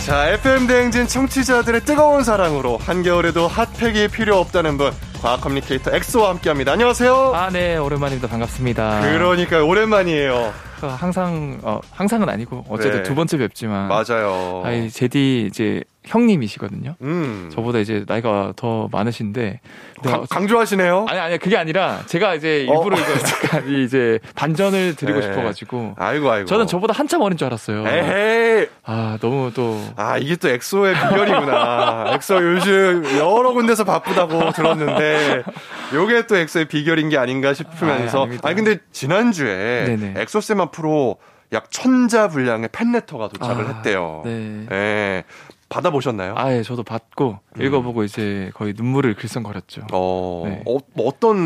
자, 0.05 0.29
FM 0.31 0.66
대행진 0.66 1.07
청취자들의 1.07 1.83
뜨거운 1.83 2.25
사랑으로 2.25 2.79
한겨울에도 2.79 3.46
핫팩이 3.46 4.09
필요 4.09 4.38
없다는 4.38 4.77
분, 4.77 4.90
과학 5.23 5.40
커뮤니케이터 5.40 5.94
엑소와 5.94 6.31
함께합니다. 6.31 6.73
안녕하세요. 6.73 7.33
아, 7.33 7.49
네, 7.51 7.77
오랜만입니다. 7.77 8.27
반갑습니다. 8.27 9.03
그러니까 9.03 9.62
오랜만이에요. 9.62 10.70
어, 10.83 10.88
항상, 10.88 11.59
어, 11.62 11.81
항상은 11.93 12.29
아니고, 12.29 12.64
어쨌든 12.69 12.99
네. 12.99 13.03
두 13.03 13.14
번째 13.14 13.38
뵙지만. 13.38 13.88
맞아요. 13.88 14.62
아이, 14.64 14.88
제디 14.88 15.47
이제 15.51 15.83
형님이시거든요. 16.11 16.96
음. 17.03 17.51
저보다 17.53 17.79
이제 17.79 18.05
나이가 18.07 18.53
더 18.57 18.88
많으신데. 18.90 19.61
강, 20.03 20.27
강조하시네요. 20.29 21.07
아니, 21.09 21.20
아니, 21.20 21.38
그게 21.38 21.57
아니라, 21.57 22.01
제가 22.07 22.35
이제 22.35 22.61
일부러 22.61 22.96
어. 22.96 23.01
이거 23.01 23.18
잠깐 23.18 23.68
이 23.68 23.85
이제 23.85 24.18
반전을 24.35 24.96
드리고 24.96 25.20
네. 25.20 25.27
싶어가지고. 25.27 25.94
아이고, 25.96 26.31
아이고. 26.31 26.46
저는 26.46 26.66
저보다 26.66 26.94
한참 26.94 27.20
어린 27.23 27.38
줄 27.38 27.46
알았어요. 27.46 27.87
에헤이. 27.87 28.66
아, 28.85 29.18
너무 29.20 29.53
또. 29.55 29.81
아, 29.96 30.18
이게 30.18 30.37
또 30.37 30.49
엑소의 30.49 30.94
비결이구나. 30.94 32.12
엑소 32.14 32.55
요즘 32.55 33.05
여러 33.18 33.53
군데서 33.53 33.85
바쁘다고 33.85 34.51
들었는데, 34.53 35.44
요게 35.94 36.27
또 36.27 36.37
엑소의 36.37 36.66
비결인 36.66 37.09
게 37.09 37.18
아닌가 37.18 37.55
싶으면서. 37.55 38.27
아. 38.27 38.38
아니, 38.42 38.57
근데 38.57 38.79
지난주에 38.90 39.85
네네. 39.85 40.14
엑소쌤 40.16 40.61
앞으로 40.61 41.18
약 41.53 41.70
천자 41.70 42.29
분량의 42.29 42.68
팬레터가 42.73 43.29
도착을 43.29 43.64
아, 43.64 43.68
했대요. 43.68 44.23
네. 44.25 44.66
예. 44.70 45.25
받아보셨나요? 45.71 46.35
아, 46.37 46.53
예, 46.53 46.63
저도 46.63 46.83
받고, 46.83 47.39
음. 47.57 47.63
읽어보고 47.63 48.05
이제 48.05 48.51
거의 48.55 48.75
눈물을 48.77 49.15
글썽거렸죠. 49.15 49.87
어, 49.93 50.43
네. 50.47 50.63
어, 50.67 50.77
뭐 50.93 51.07
어떤 51.07 51.37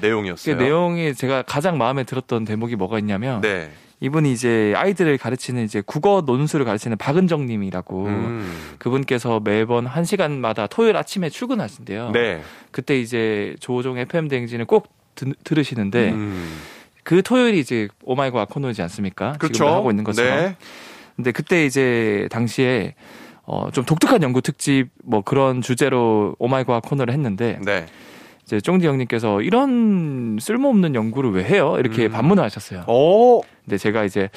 그 0.00 0.06
내용이었어요? 0.06 0.56
내용이 0.56 1.14
제가 1.14 1.42
가장 1.42 1.78
마음에 1.78 2.04
들었던 2.04 2.44
대목이 2.44 2.76
뭐가 2.76 2.98
있냐면, 2.98 3.40
네. 3.40 3.70
이분이 4.00 4.32
이제 4.32 4.74
아이들을 4.76 5.18
가르치는 5.18 5.64
이제 5.64 5.82
국어 5.84 6.22
논술을 6.24 6.64
가르치는 6.64 6.98
박은정 6.98 7.46
님이라고 7.46 8.06
음. 8.06 8.74
그분께서 8.78 9.40
매번 9.40 9.86
한 9.86 10.04
시간마다 10.04 10.68
토요일 10.68 10.96
아침에 10.96 11.28
출근하신대요. 11.30 12.12
네. 12.12 12.42
그때 12.70 12.98
이제 13.00 13.56
조종 13.58 13.98
FM 13.98 14.28
대행진을 14.28 14.66
꼭 14.66 14.88
드, 15.16 15.32
들으시는데 15.42 16.10
음. 16.10 16.58
그 17.02 17.22
토요일이 17.22 17.58
이제 17.58 17.88
오마이과 18.04 18.44
코너이지 18.44 18.82
않습니까? 18.82 19.32
그렇죠. 19.32 19.54
지금 19.54 19.68
하고 19.68 19.90
있는 19.90 20.04
것처럼. 20.04 20.36
네. 20.36 20.56
근데 21.16 21.32
그때 21.32 21.66
이제 21.66 22.28
당시에 22.30 22.94
어, 23.50 23.70
좀 23.72 23.82
독특한 23.84 24.22
연구 24.22 24.42
특집 24.42 24.88
뭐 25.02 25.22
그런 25.22 25.62
주제로 25.62 26.36
오마이과 26.38 26.80
코너를 26.80 27.14
했는데 27.14 27.58
네. 27.64 27.86
이제 28.44 28.60
쫑디 28.60 28.86
형님께서 28.86 29.40
이런 29.40 30.36
쓸모없는 30.38 30.94
연구를 30.94 31.32
왜 31.32 31.44
해요? 31.44 31.76
이렇게 31.78 32.06
음. 32.06 32.12
반문을 32.12 32.44
하셨어요. 32.44 32.84
오, 32.86 33.40
근데 33.64 33.78
제가 33.78 34.04
이제 34.04 34.28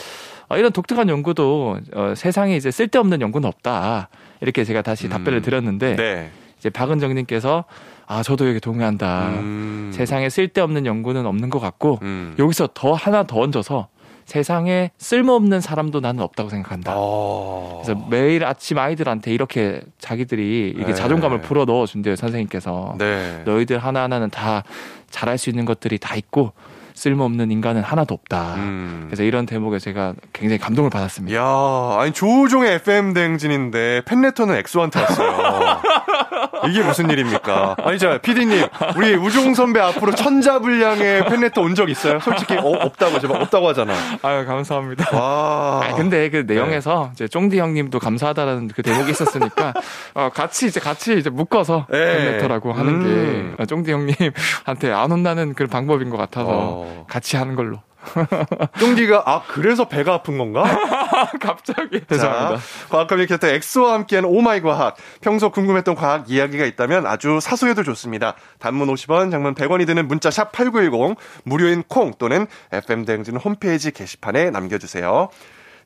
어, 0.47 0.57
이런 0.57 0.71
독특한 0.71 1.09
연구도 1.09 1.77
어, 1.93 2.13
세상에 2.15 2.55
이제 2.55 2.71
쓸데없는 2.71 3.19
연구는 3.19 3.47
없다. 3.49 4.07
이렇게 4.39 4.63
제가 4.63 4.81
다시 4.81 5.07
음. 5.07 5.09
답변을 5.09 5.41
드렸는데 5.41 5.97
네. 5.97 6.31
이제 6.57 6.69
박은정님께서 6.69 7.65
아 8.07 8.23
저도 8.23 8.47
여기 8.47 8.61
동의한다. 8.61 9.27
음. 9.39 9.91
세상에 9.93 10.29
쓸데없는 10.29 10.85
연구는 10.85 11.25
없는 11.25 11.49
것 11.49 11.59
같고 11.59 11.99
음. 12.01 12.33
여기서 12.39 12.69
더 12.73 12.93
하나 12.93 13.23
더 13.23 13.41
얹어서 13.41 13.89
세상에 14.31 14.91
쓸모없는 14.97 15.59
사람도 15.59 15.99
나는 15.99 16.23
없다고 16.23 16.49
생각한다. 16.49 16.93
어. 16.95 17.81
그래서 17.83 18.01
매일 18.09 18.45
아침 18.45 18.77
아이들한테 18.77 19.33
이렇게 19.33 19.81
자기들이 19.99 20.73
이게 20.73 20.85
네. 20.85 20.93
자존감을 20.93 21.41
불어 21.41 21.65
넣어 21.65 21.85
준대요 21.85 22.15
선생님께서. 22.15 22.95
네. 22.97 23.41
너희들 23.43 23.77
하나 23.79 24.03
하나는 24.03 24.29
다 24.29 24.63
잘할 25.09 25.37
수 25.37 25.49
있는 25.49 25.65
것들이 25.65 25.97
다 25.97 26.15
있고 26.15 26.53
쓸모없는 26.93 27.51
인간은 27.51 27.81
하나도 27.81 28.13
없다. 28.13 28.55
음. 28.55 29.03
그래서 29.07 29.23
이런 29.23 29.45
대목에 29.45 29.79
제가 29.79 30.13
굉장히 30.31 30.59
감동을 30.59 30.89
받았습니다. 30.89 31.37
야, 31.37 31.99
아니 31.99 32.13
조종의 32.13 32.75
FM 32.75 33.13
대행진인데 33.13 34.03
팬레터는 34.05 34.55
엑소한테 34.55 35.01
왔어요. 35.01 35.81
이게 36.69 36.81
무슨 36.83 37.09
일입니까? 37.09 37.75
아니 37.83 37.97
자, 37.99 38.17
PD님, 38.19 38.67
우리 38.95 39.13
우종 39.15 39.53
선배 39.53 39.79
앞으로 39.79 40.13
천자 40.13 40.59
분량의 40.59 41.25
팬레터 41.25 41.61
온 41.61 41.71
적 41.75 41.89
있어요? 41.89 42.19
솔직히 42.19 42.55
어, 42.57 42.61
없다고 42.67 43.19
제발 43.19 43.41
없다고 43.41 43.69
하잖아. 43.69 43.93
아유 44.23 44.45
감사합니다. 44.45 45.17
와. 45.17 45.81
아 45.83 45.93
근데 45.95 46.29
그 46.29 46.43
내용에서 46.45 47.11
이제 47.13 47.27
쫑디 47.27 47.57
형님도 47.59 47.99
감사하다라는 47.99 48.67
그 48.75 48.83
대목이 48.83 49.11
있었으니까 49.11 49.73
어, 50.13 50.29
같이 50.33 50.67
이제 50.67 50.79
같이 50.79 51.17
이제 51.17 51.29
묶어서 51.29 51.87
네. 51.89 51.97
팬레터라고 51.97 52.73
하는 52.73 52.93
음. 52.93 53.55
게 53.57 53.63
어, 53.63 53.65
쫑디 53.65 53.91
형님한테 53.91 54.91
안 54.91 55.11
혼나는 55.11 55.53
그런 55.53 55.69
방법인 55.69 56.09
것 56.09 56.17
같아서 56.17 56.49
어. 56.51 57.05
같이 57.07 57.37
하는 57.37 57.55
걸로. 57.55 57.79
쫑디가 58.79 59.23
아 59.25 59.43
그래서 59.47 59.87
배가 59.87 60.13
아픈 60.13 60.37
건가? 60.37 60.63
갑자기 61.39 61.99
자, 62.01 62.05
죄송합니다. 62.09 62.61
과학 62.89 63.07
커뮤니케이터 63.07 63.47
엑소와 63.47 63.93
함께하는 63.93 64.29
오마이 64.29 64.61
과학. 64.61 64.95
평소 65.21 65.51
궁금했던 65.51 65.95
과학 65.95 66.29
이야기가 66.29 66.65
있다면 66.65 67.05
아주 67.05 67.39
사소해도 67.41 67.83
좋습니다. 67.83 68.35
단문 68.59 68.87
50원, 68.93 69.31
장문 69.31 69.55
100원이 69.55 69.85
드는 69.85 70.07
문자 70.07 70.31
샵 70.31 70.51
8910, 70.51 71.17
무료인 71.43 71.83
콩 71.87 72.13
또는 72.17 72.47
FM 72.71 73.05
대행진 73.05 73.37
홈페이지 73.37 73.91
게시판에 73.91 74.49
남겨주세요. 74.49 75.29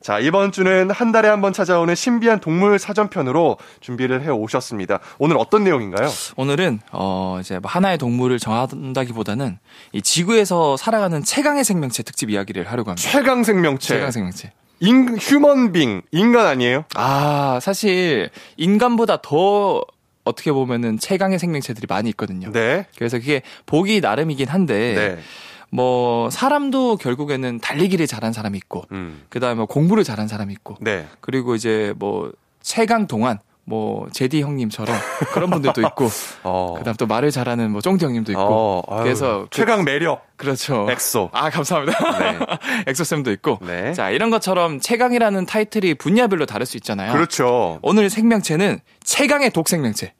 자, 0.02 0.18
이번 0.18 0.52
주는 0.52 0.90
한 0.90 1.12
달에 1.12 1.28
한 1.28 1.40
번 1.40 1.52
찾아오는 1.52 1.94
신비한 1.94 2.40
동물 2.40 2.78
사전편으로 2.78 3.58
준비를 3.80 4.22
해 4.22 4.28
오셨습니다. 4.30 5.00
오늘 5.18 5.36
어떤 5.38 5.64
내용인가요? 5.64 6.08
오늘은 6.36 6.80
어 6.92 7.38
이제 7.40 7.58
뭐 7.58 7.70
하나의 7.70 7.98
동물을 7.98 8.38
정한다기보다는 8.38 9.58
이 9.92 10.02
지구에서 10.02 10.76
살아가는 10.76 11.22
최강의 11.22 11.62
생명체 11.64 12.02
특집 12.02 12.30
이야기를 12.30 12.70
하려고 12.70 12.90
합니다. 12.90 13.08
최강 13.10 13.44
생명체. 13.44 13.88
최강 13.94 14.10
생명체. 14.10 14.52
인, 14.80 15.16
human 15.18 15.56
being. 15.56 16.02
인간 16.12 16.46
아니에요? 16.46 16.84
아 16.94 17.58
사실 17.62 18.30
인간보다 18.56 19.18
더 19.22 19.82
어떻게 20.24 20.50
보면은 20.52 20.98
최강의 20.98 21.38
생명체들이 21.38 21.86
많이 21.88 22.08
있거든요. 22.10 22.50
네. 22.52 22.86
그래서 22.96 23.18
그게 23.18 23.42
보기 23.66 24.00
나름이긴 24.00 24.48
한데 24.48 24.94
네. 25.16 25.22
뭐 25.70 26.30
사람도 26.30 26.96
결국에는 26.96 27.58
달리기를 27.60 28.06
잘한 28.06 28.32
사람이 28.32 28.56
있고 28.58 28.84
음. 28.92 29.22
그다음에 29.28 29.56
뭐 29.56 29.66
공부를 29.66 30.04
잘한 30.04 30.28
사람이 30.28 30.52
있고 30.54 30.76
네. 30.80 31.06
그리고 31.20 31.54
이제 31.54 31.92
뭐 31.98 32.32
최강 32.62 33.06
동안 33.06 33.38
뭐 33.68 34.06
제디 34.12 34.42
형님처럼 34.42 34.96
그런 35.32 35.50
분들도 35.50 35.80
있고 35.80 36.08
어. 36.44 36.76
그다음 36.78 36.94
또 36.96 37.06
말을 37.08 37.32
잘하는 37.32 37.72
뭐 37.72 37.80
쫑디 37.80 38.04
형님도 38.04 38.30
있고 38.30 38.84
어, 38.86 39.02
그래서 39.02 39.46
그- 39.50 39.56
최강 39.56 39.82
매력. 39.84 40.24
그렇죠. 40.36 40.86
엑소. 40.88 41.30
아 41.32 41.50
감사합니다. 41.50 42.18
네. 42.18 42.38
엑소 42.86 43.02
쌤도 43.02 43.32
있고 43.32 43.58
네. 43.62 43.92
자 43.92 44.10
이런 44.10 44.30
것처럼 44.30 44.78
최강이라는 44.78 45.46
타이틀이 45.46 45.94
분야별로 45.94 46.46
다를 46.46 46.64
수 46.64 46.76
있잖아요. 46.76 47.12
그렇죠. 47.12 47.80
오늘 47.82 48.08
생명체는 48.08 48.78
최강의 49.02 49.50
독 49.50 49.68
생명체. 49.68 50.12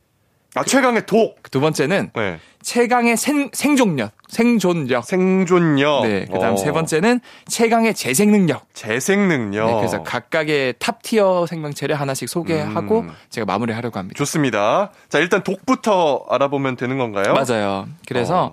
아, 0.56 0.64
최강의 0.64 1.04
독. 1.06 1.36
두 1.50 1.60
번째는 1.60 2.10
네. 2.14 2.38
최강의 2.62 3.16
생, 3.16 3.50
생존력, 3.52 4.10
생존력. 4.26 5.04
생존력. 5.04 6.02
네, 6.02 6.24
그 6.30 6.38
다음 6.38 6.54
어. 6.54 6.56
세 6.56 6.72
번째는 6.72 7.20
최강의 7.46 7.94
재생 7.94 8.32
능력. 8.32 8.66
재생 8.72 9.28
능력. 9.28 9.66
네, 9.66 9.74
그래서 9.76 10.02
각각의 10.02 10.74
top 10.78 11.02
tier 11.02 11.46
생명체를 11.46 11.94
하나씩 11.94 12.28
소개하고 12.28 13.00
음. 13.00 13.10
제가 13.30 13.44
마무리하려고 13.44 13.98
합니다. 13.98 14.16
좋습니다. 14.16 14.90
자, 15.08 15.18
일단 15.18 15.44
독부터 15.44 16.24
알아보면 16.30 16.76
되는 16.76 16.98
건가요? 16.98 17.34
맞아요. 17.34 17.86
그래서 18.08 18.52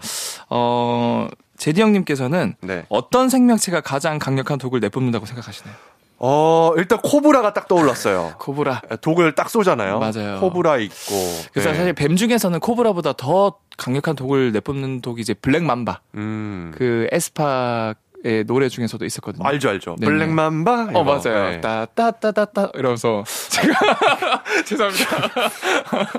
어, 0.49 1.27
제디 1.57 1.81
형님께서는 1.81 2.55
네. 2.61 2.83
어떤 2.89 3.29
생명체가 3.29 3.81
가장 3.81 4.19
강력한 4.19 4.57
독을 4.57 4.81
내뿜는다고 4.81 5.25
생각하시나요? 5.25 5.73
어, 6.17 6.71
일단 6.77 6.99
코브라가 6.99 7.53
딱 7.53 7.67
떠올랐어요. 7.67 8.35
코브라. 8.39 8.81
독을 9.01 9.35
딱 9.35 9.49
쏘잖아요. 9.49 9.99
맞아요. 9.99 10.39
코브라 10.39 10.77
있고. 10.77 11.15
그래서 11.51 11.71
네. 11.71 11.75
사실 11.75 11.93
뱀 11.93 12.15
중에서는 12.15 12.59
코브라보다 12.59 13.13
더 13.13 13.57
강력한 13.77 14.15
독을 14.15 14.51
내뿜는 14.51 15.01
독이 15.01 15.21
이제 15.21 15.33
블랙 15.33 15.63
맘바. 15.63 15.99
음. 16.15 16.71
그 16.75 17.07
에스파 17.11 17.95
의 18.25 18.45
노래 18.45 18.69
중에서도 18.69 19.03
있었거든요. 19.03 19.45
알죠, 19.45 19.67
알죠. 19.67 19.97
네네. 19.99 20.09
블랙맘바. 20.09 20.91
어. 20.93 21.03
맞아요. 21.03 21.49
네. 21.49 21.59
따따따따따 21.59 22.71
이러면서 22.75 23.25
제가 23.49 23.75
죄송합니다. 24.63 25.17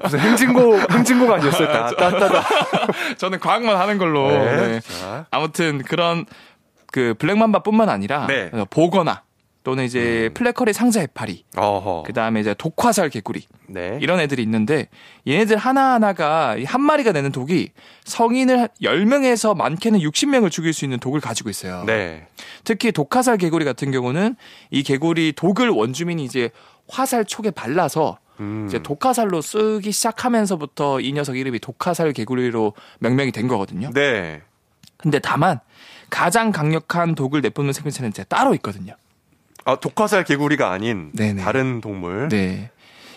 무슨 0.03 0.19
행진곡, 0.19 0.93
행진곡 0.93 1.31
아니었어요? 1.31 1.67
따따따다. 1.67 2.45
저는 3.17 3.41
과학만 3.41 3.79
하는 3.79 3.97
걸로. 3.97 4.29
네. 4.29 4.57
네. 4.57 4.81
자. 4.81 5.25
아무튼 5.31 5.83
그런 5.83 6.27
그 6.93 7.15
블랙맘바뿐만 7.19 7.89
아니라 7.89 8.27
네. 8.27 8.51
보거나 8.69 9.23
또는 9.65 9.85
이제 9.85 10.31
플래커리 10.35 10.75
상자 10.75 11.01
해파리, 11.01 11.47
어허. 11.57 12.05
그 12.07 12.13
다음에 12.13 12.41
이제 12.41 12.55
독화살 12.55 13.09
개구리 13.09 13.45
네. 13.67 13.99
이런 14.03 14.21
애들이 14.21 14.43
있는데 14.43 14.89
얘네들 15.27 15.57
하나 15.57 15.95
하나가 15.95 16.55
이한 16.57 16.83
마리가 16.83 17.13
내는 17.13 17.33
독이 17.33 17.71
성인을 18.05 18.69
10명에서 18.83 19.57
많게는 19.57 20.01
60명을 20.01 20.51
죽일 20.51 20.75
수 20.75 20.85
있는 20.85 21.01
독을 21.01 21.23
가지고 21.23 21.49
있어요. 21.49 21.83
네. 21.87 22.27
특히 22.65 22.93
독화살 22.93 23.39
개구리 23.39 23.65
같은 23.65 23.91
경우는 23.91 24.37
이 24.71 24.83
개구리 24.83 25.33
독을 25.33 25.71
원주민이 25.71 26.23
이제 26.25 26.51
화살 26.87 27.25
촉에 27.25 27.51
발라서 27.51 28.19
음. 28.41 28.67
이제 28.69 28.83
독화살로 28.83 29.41
쓰기 29.41 29.93
시작하면서부터 29.93 31.01
이 31.01 31.11
녀석 31.15 31.39
이름이 31.39 31.61
독화살 31.61 32.13
개구리로 32.13 32.75
명명이 32.99 33.33
된 33.33 33.49
거거든요. 33.49 33.91
네. 33.95 34.43
근데 34.99 35.21
다만 35.21 35.61
가장 36.11 36.53
강력한 36.53 37.15
독을 37.15 37.41
내뿜는 37.41 37.73
생명체는 37.73 38.11
이제 38.11 38.25
따로 38.25 38.55
있거든요. 38.57 38.95
아, 39.65 39.77
독화살 39.77 40.25
개구리가 40.25 40.71
아닌 40.71 41.11
네네. 41.15 41.43
다른 41.43 41.81
동물. 41.81 42.29
네. 42.29 42.71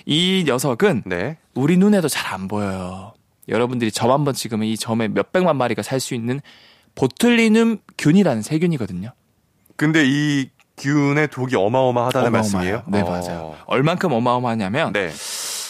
이 0.05 0.43
녀석은 0.47 1.03
네. 1.05 1.37
우리 1.53 1.77
눈에도 1.77 2.07
잘 2.07 2.33
안 2.33 2.47
보여요. 2.47 3.13
여러분들이 3.49 3.91
점 3.91 4.11
한 4.11 4.23
번 4.25 4.33
찍으면 4.33 4.67
이 4.67 4.77
점에 4.77 5.07
몇백만 5.09 5.55
마리가 5.57 5.81
살 5.81 5.99
수 5.99 6.13
있는 6.15 6.39
보툴리눔 6.95 7.79
균이라는 7.97 8.41
세균이거든요. 8.41 9.11
근데 9.75 10.03
이 10.05 10.49
균의 10.77 11.27
독이 11.29 11.55
어마어마하다는 11.55 12.27
어마어마해요. 12.27 12.51
말씀이에요? 12.53 12.83
네, 12.87 13.01
어. 13.01 13.09
맞아요. 13.09 13.55
얼만큼 13.65 14.11
어마어마하냐면 14.11 14.93
네. 14.93 15.11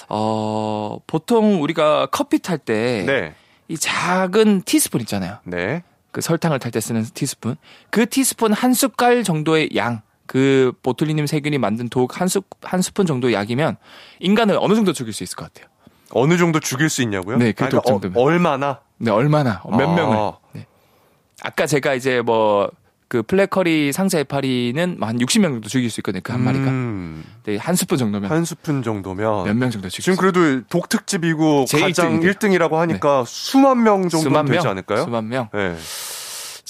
어, 0.09 0.99
보통 1.07 1.61
우리가 1.61 2.07
커피 2.11 2.39
탈 2.39 2.57
때이 2.57 3.05
네. 3.05 3.33
작은 3.79 4.61
티스푼 4.63 5.01
있잖아요. 5.01 5.39
네. 5.43 5.83
그 6.11 6.21
설탕을 6.21 6.59
탈 6.59 6.71
때 6.71 6.79
쓰는 6.79 7.03
티스푼. 7.13 7.55
그 7.89 8.07
티스푼 8.07 8.53
한 8.53 8.73
숟갈 8.73 9.23
정도의 9.23 9.69
양. 9.75 10.01
그 10.27 10.71
보툴리눔 10.83 11.25
세균이 11.27 11.57
만든 11.57 11.89
독 11.89 12.19
한 12.19 12.27
스, 12.27 12.39
한 12.61 12.81
스푼 12.81 13.05
정도의 13.05 13.33
양이면 13.33 13.77
인간을 14.19 14.57
어느 14.59 14.75
정도 14.75 14.93
죽일 14.93 15.13
수 15.13 15.23
있을 15.23 15.35
것 15.35 15.51
같아요. 15.51 15.69
어느 16.11 16.37
정도 16.37 16.59
죽일 16.59 16.89
수 16.89 17.01
있냐고요? 17.01 17.37
네, 17.37 17.51
그 17.51 17.65
아, 17.65 17.69
독 17.69 17.85
정도면. 17.85 18.17
어, 18.17 18.21
얼마나? 18.21 18.79
네, 18.97 19.11
얼마나, 19.11 19.61
몇 19.69 19.89
아. 19.89 19.95
명을. 19.95 20.31
네. 20.53 20.65
아까 21.43 21.65
제가 21.67 21.93
이제 21.95 22.21
뭐, 22.21 22.69
그 23.09 23.23
플래커리 23.23 23.91
상자 23.93 24.17
해파리는 24.17 24.97
한 24.99 25.17
60명 25.17 25.43
정도 25.43 25.69
죽일 25.69 25.89
수 25.89 25.99
있거든요. 26.01 26.21
그 26.23 26.33
한 26.33 26.41
마리가. 26.43 26.65
음, 26.69 27.23
네, 27.43 27.55
한 27.57 27.75
스푼 27.75 27.97
정도면 27.97 28.29
한 28.31 28.43
스푼 28.43 28.83
정도면. 28.83 29.43
몇 29.45 29.53
명 29.55 29.69
정도 29.69 29.87
죽일 29.89 30.01
지금 30.03 30.15
수 30.15 30.19
그래도 30.19 30.61
독 30.69 30.89
특집이고 30.89 31.65
제일 31.67 31.83
가장 31.85 32.21
일등이죠. 32.21 32.39
1등이라고 32.67 32.71
하니까 32.73 33.23
수만 33.27 33.83
명 33.83 34.09
정도 34.09 34.23
수만 34.23 34.45
되지 34.45 34.57
명? 34.63 34.71
않을까요? 34.71 35.03
수만 35.03 35.27
명. 35.29 35.49
네. 35.53 35.75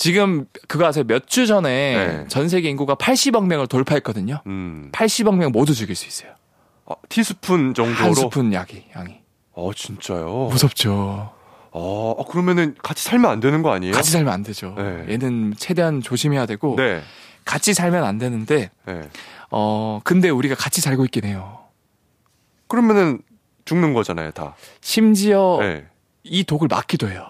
지금 0.01 0.45
그거 0.67 0.85
아세요? 0.85 1.03
몇 1.07 1.25
주 1.27 1.47
전에 1.47 2.07
네. 2.19 2.27
전 2.27 2.47
세계 2.49 2.69
인구가 2.69 2.93
80억 2.93 3.47
명을 3.47 3.65
돌파했거든요. 3.65 4.41
음. 4.45 4.89
80억 4.93 5.35
명 5.37 5.51
모두 5.51 5.73
죽일 5.73 5.95
수 5.95 6.05
있어요. 6.05 6.33
아, 6.85 6.93
티스푼 7.09 7.73
정도로. 7.73 7.95
한 7.95 8.13
스푼 8.13 8.53
약이, 8.53 8.85
양이. 8.95 9.15
어, 9.53 9.71
진짜요? 9.73 10.49
무섭죠. 10.51 11.31
어, 11.71 12.15
아, 12.19 12.23
그러면은 12.31 12.75
같이 12.83 13.03
살면 13.03 13.29
안 13.29 13.39
되는 13.39 13.63
거 13.63 13.71
아니에요? 13.71 13.91
같이 13.93 14.11
살면 14.11 14.31
안 14.31 14.43
되죠. 14.43 14.75
네. 14.77 15.05
얘는 15.09 15.55
최대한 15.57 16.01
조심해야 16.01 16.45
되고 16.45 16.75
네. 16.77 17.01
같이 17.43 17.73
살면 17.73 18.03
안 18.03 18.19
되는데 18.19 18.69
네. 18.85 19.01
어 19.49 19.99
근데 20.03 20.29
우리가 20.29 20.53
같이 20.55 20.79
살고 20.79 21.05
있긴 21.05 21.25
해요. 21.25 21.59
그러면은 22.67 23.19
죽는 23.65 23.93
거잖아요, 23.93 24.29
다. 24.31 24.55
심지어 24.81 25.57
네. 25.61 25.85
이 26.23 26.43
독을 26.43 26.67
막기도 26.69 27.09
해요. 27.09 27.25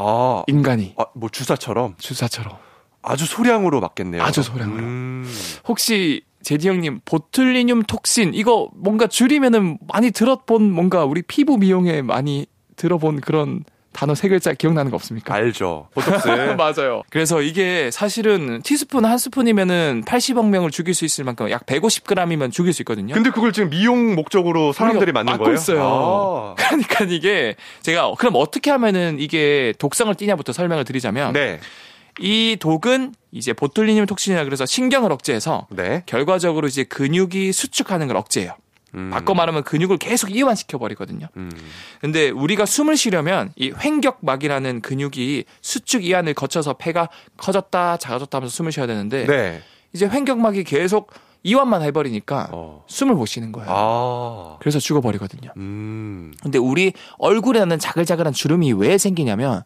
아, 0.00 0.44
인간이 0.46 0.94
아, 0.96 1.06
뭐 1.14 1.28
주사처럼 1.28 1.94
주사처럼. 1.98 2.56
아주 3.02 3.26
소량으로 3.26 3.80
맞겠네요. 3.80 4.22
아주 4.22 4.42
소량으로. 4.42 4.78
음. 4.78 5.30
혹시 5.66 6.22
제디 6.42 6.68
형님 6.68 7.00
보툴리늄 7.04 7.82
톡신 7.82 8.32
이거 8.34 8.70
뭔가 8.74 9.06
줄이면은 9.06 9.78
많이 9.92 10.10
들어본 10.10 10.70
뭔가 10.72 11.04
우리 11.04 11.22
피부 11.22 11.58
미용에 11.58 12.02
많이 12.02 12.46
들어본 12.76 13.20
그런 13.20 13.64
단어 13.98 14.14
세 14.14 14.28
글자 14.28 14.52
기억나는 14.52 14.92
거 14.92 14.94
없습니까? 14.94 15.34
알죠. 15.34 15.88
보톡스. 15.92 16.28
맞아요. 16.56 17.02
그래서 17.10 17.42
이게 17.42 17.90
사실은 17.90 18.62
티스푼 18.62 19.04
한 19.04 19.18
스푼이면은 19.18 20.04
80억 20.06 20.50
명을 20.50 20.70
죽일 20.70 20.94
수 20.94 21.04
있을 21.04 21.24
만큼 21.24 21.50
약 21.50 21.66
150g이면 21.66 22.52
죽일 22.52 22.72
수 22.72 22.82
있거든요. 22.82 23.12
근데 23.12 23.30
그걸 23.30 23.52
지금 23.52 23.70
미용 23.70 24.14
목적으로 24.14 24.72
사람들이 24.72 25.10
맞는 25.10 25.32
막고 25.32 25.42
거예요? 25.46 25.56
있어요. 25.56 25.82
아. 25.82 26.54
그러니까 26.62 27.06
이게 27.06 27.56
제가 27.82 28.14
그럼 28.16 28.34
어떻게 28.36 28.70
하면은 28.70 29.16
이게 29.18 29.74
독성을 29.80 30.14
띠냐부터 30.14 30.52
설명을 30.52 30.84
드리자면 30.84 31.32
네. 31.32 31.58
이 32.20 32.56
독은 32.60 33.14
이제 33.32 33.52
보툴리늄 33.52 34.06
톡신이라 34.06 34.44
그래서 34.44 34.64
신경을 34.64 35.10
억제해서 35.10 35.66
네. 35.70 36.04
결과적으로 36.06 36.68
이제 36.68 36.84
근육이 36.84 37.52
수축하는 37.52 38.06
걸 38.06 38.16
억제해요. 38.16 38.52
음. 38.94 39.10
바꿔 39.10 39.34
말하면 39.34 39.64
근육을 39.64 39.98
계속 39.98 40.34
이완시켜 40.34 40.78
버리거든요. 40.78 41.26
음. 41.36 41.50
근데 42.00 42.30
우리가 42.30 42.64
숨을 42.66 42.96
쉬려면 42.96 43.52
이 43.56 43.72
횡격막이라는 43.78 44.80
근육이 44.80 45.44
수축 45.60 46.04
이완을 46.04 46.34
거쳐서 46.34 46.74
폐가 46.74 47.08
커졌다 47.36 47.96
작아졌다 47.98 48.36
하면서 48.38 48.54
숨을 48.54 48.72
쉬어야 48.72 48.86
되는데 48.86 49.26
네. 49.26 49.62
이제 49.92 50.08
횡격막이 50.08 50.64
계속 50.64 51.12
이완만 51.44 51.82
해버리니까 51.82 52.48
어. 52.52 52.84
숨을 52.88 53.14
못 53.14 53.26
쉬는 53.26 53.52
거예요. 53.52 53.68
아. 53.70 54.56
그래서 54.60 54.78
죽어버리거든요. 54.78 55.50
음. 55.56 56.32
근데 56.42 56.58
우리 56.58 56.92
얼굴에 57.18 57.60
나는 57.60 57.78
자글자글한 57.78 58.32
주름이 58.32 58.72
왜 58.72 58.98
생기냐면 58.98 59.62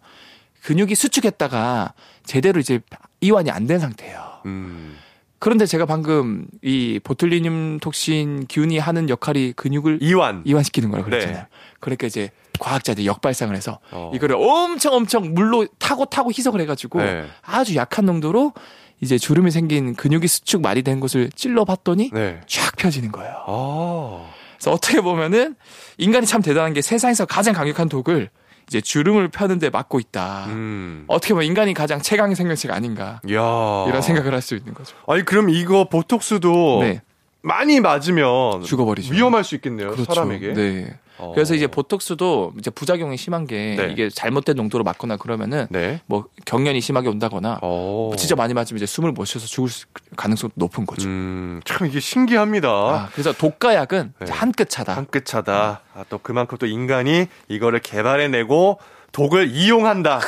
근육이 0.64 0.94
수축했다가 0.94 1.94
제대로 2.24 2.60
이제 2.60 2.80
이완이 3.20 3.50
안 3.50 3.66
된 3.66 3.78
상태예요. 3.78 4.42
음. 4.46 4.96
그런데 5.42 5.66
제가 5.66 5.86
방금 5.86 6.46
이 6.62 7.00
보툴리늄 7.02 7.80
톡신 7.80 8.46
균이 8.48 8.78
하는 8.78 9.08
역할이 9.08 9.54
근육을 9.54 9.98
이완. 10.00 10.42
이완시키는 10.44 10.88
거라고 10.88 11.10
네. 11.10 11.16
그랬잖아요. 11.16 11.46
그러니까 11.80 12.06
이제 12.06 12.30
과학자들이 12.60 13.08
역발상을 13.08 13.56
해서 13.56 13.80
어. 13.90 14.12
이거를 14.14 14.36
엄청 14.36 14.94
엄청 14.94 15.34
물로 15.34 15.66
타고 15.80 16.04
타고 16.04 16.30
희석을 16.30 16.60
해가지고 16.60 17.00
네. 17.00 17.26
아주 17.42 17.74
약한 17.74 18.06
농도로 18.06 18.52
이제 19.00 19.18
주름이 19.18 19.50
생긴 19.50 19.96
근육이 19.96 20.28
수축 20.28 20.62
많이 20.62 20.82
된 20.82 21.00
곳을 21.00 21.28
찔러봤더니 21.34 22.10
네. 22.12 22.40
쫙 22.46 22.76
펴지는 22.76 23.10
거예요. 23.10 23.34
아. 23.44 24.30
그래서 24.56 24.70
어떻게 24.70 25.00
보면은 25.00 25.56
인간이 25.98 26.24
참 26.24 26.40
대단한 26.40 26.72
게 26.72 26.82
세상에서 26.82 27.26
가장 27.26 27.52
강력한 27.52 27.88
독을 27.88 28.30
이제 28.68 28.80
주름을 28.80 29.28
펴는데 29.28 29.70
맡고 29.70 29.98
있다. 30.00 30.46
음. 30.48 31.04
어떻게 31.08 31.34
보면 31.34 31.46
인간이 31.46 31.74
가장 31.74 32.00
최강의 32.00 32.36
생명체가 32.36 32.74
아닌가 32.74 33.20
야. 33.30 33.84
이런 33.88 34.00
생각을 34.02 34.32
할 34.32 34.42
수 34.42 34.54
있는 34.56 34.74
거죠. 34.74 34.96
아니 35.06 35.24
그럼 35.24 35.50
이거 35.50 35.88
보톡스도 35.88 36.78
네, 36.82 37.00
많이 37.42 37.80
맞으면 37.80 38.62
죽어버리죠. 38.62 39.14
위험할 39.14 39.44
수 39.44 39.54
있겠네요. 39.56 39.90
그렇죠. 39.90 40.12
사람에게. 40.12 40.52
네. 40.54 40.98
어. 41.22 41.32
그래서 41.32 41.54
이제 41.54 41.66
보톡스도 41.68 42.52
이제 42.58 42.68
부작용이 42.70 43.16
심한 43.16 43.46
게 43.46 43.76
네. 43.78 43.92
이게 43.92 44.08
잘못된 44.10 44.56
농도로 44.56 44.82
맞거나 44.82 45.16
그러면은 45.16 45.66
네. 45.70 46.00
뭐 46.06 46.24
경련이 46.44 46.80
심하게 46.80 47.08
온다거나 47.08 47.60
어. 47.62 48.10
진짜 48.18 48.34
많이 48.34 48.52
맞으면 48.54 48.78
이제 48.78 48.86
숨을 48.86 49.12
못 49.12 49.24
쉬어서 49.24 49.46
죽을 49.46 49.68
수- 49.70 49.86
가능성도 50.16 50.54
높은 50.56 50.84
거죠. 50.84 51.08
음, 51.08 51.60
참 51.64 51.86
이게 51.86 52.00
신기합니다. 52.00 52.68
아, 52.68 53.08
그래서 53.12 53.32
독가약은 53.32 54.14
네. 54.18 54.30
한끗 54.32 54.68
차다. 54.68 54.96
한끗 54.96 55.24
차다. 55.24 55.80
아, 55.94 56.04
또 56.08 56.18
그만큼 56.18 56.58
또 56.58 56.66
인간이 56.66 57.26
이거를 57.48 57.78
개발해내고 57.80 58.78
독을 59.12 59.50
이용한다. 59.52 60.20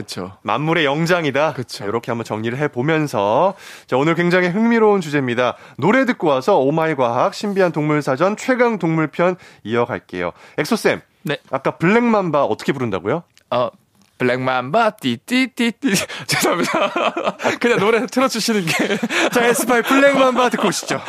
그렇죠. 0.00 0.32
만물의 0.42 0.84
영장이다. 0.84 1.52
그쵸. 1.52 1.84
이렇게 1.84 2.10
한번 2.10 2.24
정리를 2.24 2.56
해보면서 2.56 3.54
자 3.86 3.96
오늘 3.96 4.14
굉장히 4.14 4.48
흥미로운 4.48 5.00
주제입니다. 5.00 5.56
노래 5.76 6.04
듣고 6.06 6.28
와서 6.28 6.58
오마이 6.58 6.94
과학 6.94 7.34
신비한 7.34 7.72
동물 7.72 8.02
사전 8.02 8.36
최강 8.36 8.78
동물편 8.78 9.36
이어갈게요. 9.64 10.32
엑소쌤. 10.58 11.00
네. 11.22 11.36
아까 11.50 11.76
블랙맘바 11.76 12.44
어떻게 12.44 12.72
부른다고요? 12.72 13.22
어, 13.50 13.70
블랙맘바 14.18 14.90
띠띠띠띠 15.00 15.94
죄송합니다. 16.26 17.36
그냥 17.60 17.78
노래 17.78 18.06
틀어주시는 18.06 18.64
게 18.64 18.96
자 19.32 19.44
에스파의 19.44 19.82
블랙맘바 19.82 20.48
듣고 20.50 20.68
오시죠. 20.68 21.00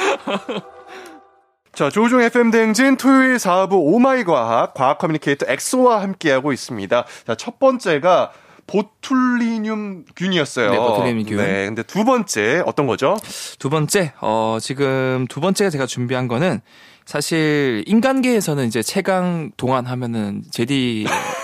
자, 1.73 1.89
조우종 1.89 2.21
FM 2.21 2.51
대행진 2.51 2.97
토요일 2.97 3.37
4부 3.37 3.71
오마이 3.71 4.25
과학, 4.25 4.73
과학 4.73 4.97
커뮤니케이터 4.97 5.45
엑소와 5.47 6.01
함께하고 6.01 6.51
있습니다. 6.51 7.05
자, 7.25 7.35
첫 7.35 7.59
번째가 7.59 8.33
보툴리늄 8.71 10.05
균이었어요. 10.15 10.71
네, 10.71 10.77
보툴리늄 10.77 11.25
균. 11.25 11.37
네, 11.37 11.65
근데 11.65 11.83
두 11.83 12.05
번째 12.05 12.63
어떤 12.65 12.87
거죠? 12.87 13.17
두 13.59 13.69
번째, 13.69 14.13
어, 14.21 14.57
지금 14.61 15.27
두 15.29 15.41
번째 15.41 15.69
제가 15.69 15.85
준비한 15.85 16.27
거는 16.27 16.61
사실 17.05 17.83
인간계에서는 17.87 18.65
이제 18.67 18.81
최강 18.81 19.51
동안 19.57 19.85
하면은 19.85 20.43
제디 20.51 21.05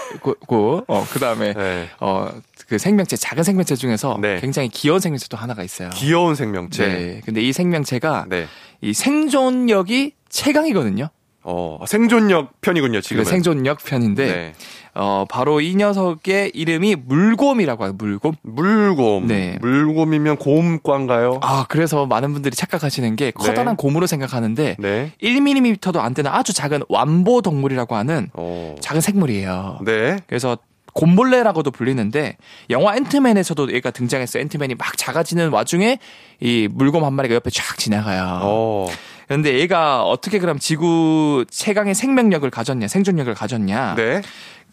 고, 0.48 0.86
어, 0.88 1.06
그 1.12 1.20
다음에, 1.20 1.54
네. 1.54 1.90
어, 2.00 2.30
그 2.70 2.78
생명체, 2.78 3.18
작은 3.18 3.44
생명체 3.44 3.76
중에서 3.76 4.18
네. 4.22 4.40
굉장히 4.40 4.70
귀여운 4.70 5.02
생명체도 5.02 5.36
하나가 5.36 5.63
있어요. 5.63 5.90
귀여운 5.94 6.36
생명체. 6.36 6.88
네. 6.88 7.22
근데 7.26 7.42
이 7.42 7.52
생명체가 7.52 8.28
네. 8.30 8.48
이 8.82 8.94
생존력이 8.94 10.13
최강이거든요. 10.30 11.10
어, 11.44 11.80
생존력 11.88 12.60
편이군요, 12.62 13.02
지금. 13.02 13.24
그 13.24 13.30
생존력 13.30 13.84
편인데, 13.84 14.26
네. 14.26 14.54
어, 14.99 15.25
바로 15.29 15.62
이 15.62 15.75
녀석의 15.75 16.51
이름이 16.55 16.95
물곰이라고 16.95 17.86
해요, 17.86 17.93
물곰. 17.97 18.33
물곰. 18.41 19.27
네. 19.27 19.57
물곰이면 19.62 20.38
곰과인가요? 20.38 21.39
아, 21.43 21.65
그래서 21.69 22.07
많은 22.07 22.33
분들이 22.33 22.55
착각하시는 22.55 23.15
게 23.15 23.31
커다란 23.31 23.75
곰으로 23.75 24.07
생각하는데, 24.07 24.75
네. 24.79 25.12
1mm도 25.21 25.97
안 25.99 26.13
되는 26.13 26.31
아주 26.31 26.51
작은 26.51 26.81
완보 26.89 27.41
동물이라고 27.41 27.95
하는 27.95 28.29
어. 28.33 28.75
작은 28.81 29.01
생물이에요. 29.01 29.79
네. 29.86 30.17
그래서 30.25 30.57
곰벌레라고도 30.93 31.69
불리는데 31.69 32.38
영화 32.71 32.95
앤트맨에서도 32.95 33.71
얘가 33.71 33.91
등장했어요. 33.91 34.41
앤트맨이 34.41 34.73
막 34.75 34.97
작아지는 34.97 35.49
와중에 35.49 35.99
이 36.39 36.67
물곰 36.71 37.03
한 37.03 37.13
마리가 37.13 37.36
옆에 37.36 37.51
쫙 37.51 37.77
지나가요. 37.77 38.39
어. 38.41 38.88
그런데 39.27 39.60
얘가 39.60 40.03
어떻게 40.03 40.39
그럼 40.39 40.57
지구 40.57 41.45
최강의 41.51 41.93
생명력을 41.93 42.49
가졌냐, 42.49 42.88
생존력을 42.88 43.31
가졌냐? 43.33 43.95
네. 43.95 44.21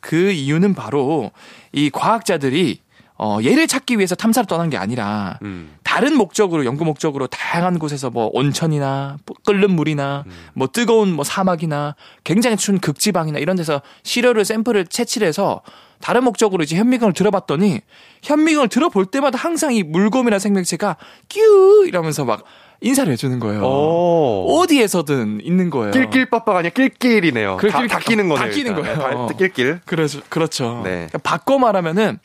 그 0.05 0.33
이유는 0.33 0.75
바로 0.75 1.33
이 1.73 1.89
과학자들이 1.89 2.81
어, 3.17 3.39
얘를 3.43 3.67
찾기 3.67 3.97
위해서 3.97 4.15
탐사를 4.15 4.47
떠난 4.47 4.69
게 4.69 4.77
아니라 4.77 5.39
음. 5.43 5.75
다른 5.83 6.15
목적으로 6.15 6.67
연구 6.67 6.85
목적으로 6.85 7.27
다양한 7.27 7.79
곳에서 7.79 8.11
뭐 8.11 8.29
온천이나 8.35 9.17
뭐 9.25 9.37
끓는 9.47 9.71
물이나 9.71 10.25
뭐 10.53 10.69
뜨거운 10.71 11.11
뭐 11.11 11.25
사막이나 11.25 11.95
굉장히 12.23 12.59
추운 12.59 12.81
극지방이나 12.81 13.39
이런 13.39 13.57
데서 13.57 13.81
시료를 14.03 14.45
샘플을 14.45 14.89
채취를 14.89 15.27
해서 15.27 15.63
다른 16.03 16.23
목적으로 16.25 16.63
이제 16.65 16.77
현미경을 16.77 17.15
들어봤더니 17.15 17.81
현미경을 18.23 18.69
들어볼 18.69 19.07
때마다 19.07 19.39
항상 19.39 19.73
이 19.73 19.83
물곰이라는 19.83 20.39
생명체가 20.39 20.97
끼우 21.31 21.87
이러면서 21.87 22.27
막 22.27 22.45
인사를 22.81 23.11
해주는 23.13 23.39
거예요. 23.41 23.63
어. 23.65 24.47
어디에서든 24.59 25.41
있는 25.43 25.71
거예요. 25.71 25.93
낄낄빠빠가 25.93 26.59
아니라 26.59 26.73
낄낄이네요. 26.75 27.57
그래, 27.57 27.71
다, 27.71 27.79
낄- 27.81 27.89
다 27.89 27.99
끼는 27.99 28.29
거네요. 28.29 28.45
다 28.47 28.53
끼는. 28.53 28.75
거예요. 28.75 29.27
다 29.29 29.35
낄낄. 29.37 29.81
그렇죠. 29.85 30.21
그렇죠. 30.29 30.83
네. 30.85 31.09
바꿔 31.23 31.59
말하면은 31.59 32.19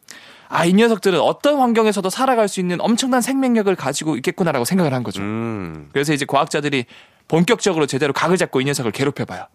아, 0.49 0.65
이 0.65 0.73
녀석들은 0.73 1.19
어떤 1.19 1.59
환경에서도 1.59 2.09
살아갈 2.09 2.47
수 2.47 2.59
있는 2.59 2.81
엄청난 2.81 3.21
생명력을 3.21 3.73
가지고 3.75 4.15
있겠구나라고 4.15 4.65
생각을 4.65 4.93
한 4.93 5.03
거죠. 5.03 5.21
음. 5.21 5.89
그래서 5.93 6.11
이제 6.11 6.25
과학자들이 6.25 6.85
본격적으로 7.27 7.85
제대로 7.85 8.13
각을 8.13 8.35
잡고 8.37 8.59
이 8.59 8.65
녀석을 8.65 8.91
괴롭혀봐요. 8.91 9.45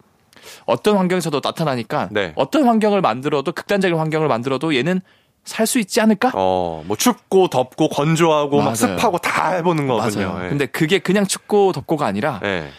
어떤 0.65 0.95
환경에서도 0.97 1.41
나타나니까 1.43 2.09
네. 2.11 2.31
어떤 2.35 2.63
환경을 2.65 3.01
만들어도 3.01 3.51
극단적인 3.51 3.97
환경을 3.97 4.27
만들어도 4.29 4.73
얘는 4.75 5.01
살 5.45 5.67
수 5.67 5.79
있지 5.79 6.01
않을까? 6.01 6.31
어, 6.33 6.83
뭐 6.85 6.97
춥고 6.97 7.47
덥고 7.49 7.89
건조하고 7.89 8.57
막 8.57 8.63
맞아요. 8.63 8.75
습하고 8.75 9.17
다 9.19 9.51
해보는 9.53 9.87
거거든요. 9.87 10.29
맞아요. 10.33 10.45
예. 10.45 10.49
근데 10.49 10.65
그게 10.65 10.99
그냥 10.99 11.25
춥고 11.25 11.71
덥고가 11.71 12.05
아니라 12.07 12.39
네. 12.41 12.69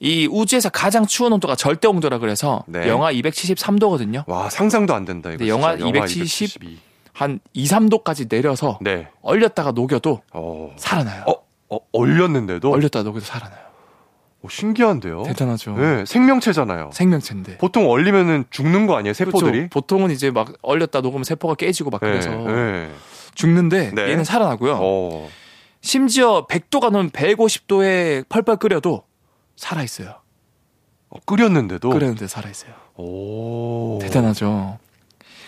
이 0.00 0.28
우주에서 0.30 0.68
가장 0.70 1.06
추운 1.06 1.32
온도가 1.32 1.56
절대 1.56 1.88
온도라 1.88 2.18
그래서 2.18 2.62
네. 2.66 2.88
영하 2.88 3.12
273도거든요. 3.12 4.24
와, 4.28 4.48
상상도 4.50 4.94
안 4.94 5.04
된다, 5.04 5.30
이거. 5.32 5.46
영하 5.46 5.76
진짜. 5.76 5.88
270? 5.88 6.62
272. 6.62 6.78
한 7.12 7.38
2, 7.52 7.64
3도까지 7.66 8.28
내려서 8.28 8.78
네. 8.80 9.08
얼렸다가 9.22 9.70
녹여도 9.72 10.20
어. 10.32 10.72
살아나요. 10.76 11.24
어, 11.26 11.34
어, 11.70 11.78
얼렸는데도? 11.92 12.70
얼렸다가 12.72 13.02
녹여도 13.04 13.24
살아나요. 13.24 13.58
어, 14.44 14.48
신기한데요? 14.50 15.22
대단하죠. 15.22 15.74
네, 15.76 16.04
생명체잖아요. 16.04 16.90
생명체인데. 16.92 17.56
보통 17.56 17.88
얼리면은 17.88 18.44
죽는 18.50 18.86
거 18.86 18.96
아니에요, 18.96 19.14
세포들이? 19.14 19.52
그렇죠. 19.52 19.68
보통은 19.70 20.10
이제 20.10 20.30
막 20.30 20.52
얼렸다 20.60 21.00
녹으면 21.00 21.24
세포가 21.24 21.54
깨지고 21.54 21.88
막 21.88 22.00
네, 22.02 22.08
그래서 22.08 22.30
네. 22.30 22.90
죽는데 23.34 23.92
네. 23.94 24.10
얘는 24.10 24.24
살아나고요. 24.24 24.78
어. 24.80 25.30
심지어 25.80 26.46
100도가 26.46 26.90
넘는 26.90 27.10
150도에 27.10 28.28
펄펄 28.28 28.56
끓여도 28.56 29.04
살아 29.56 29.82
있어요. 29.82 30.16
어, 31.08 31.18
끓였는데도? 31.24 31.88
끓였는데 31.88 32.26
살아 32.26 32.50
있어요. 32.50 32.72
오. 32.96 33.98
대단하죠. 34.02 34.78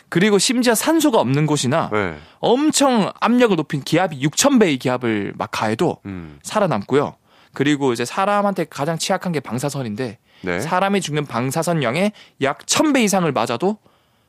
그리고 0.09 0.39
심지어 0.39 0.75
산소가 0.75 1.19
없는 1.21 1.47
곳이나 1.47 1.91
네. 1.93 2.15
엄청 2.39 3.13
압력을 3.21 3.55
높인 3.57 3.83
기압이 3.83 4.21
6000배의 4.21 4.79
기압을 4.79 5.35
막 5.37 5.51
가해도 5.51 5.99
음. 6.07 6.39
살아남고요. 6.43 7.17
그리고 7.57 7.95
이제 7.95 8.05
사람한테 8.05 8.67
가장 8.69 8.99
취약한 8.99 9.33
게 9.33 9.41
방사선인데 9.41 10.19
네. 10.43 10.61
사람이 10.61 11.01
죽는 11.01 11.25
방사선량의 11.25 12.13
약 12.43 12.59
1000배 12.67 13.03
이상을 13.03 13.33
맞아도 13.33 13.79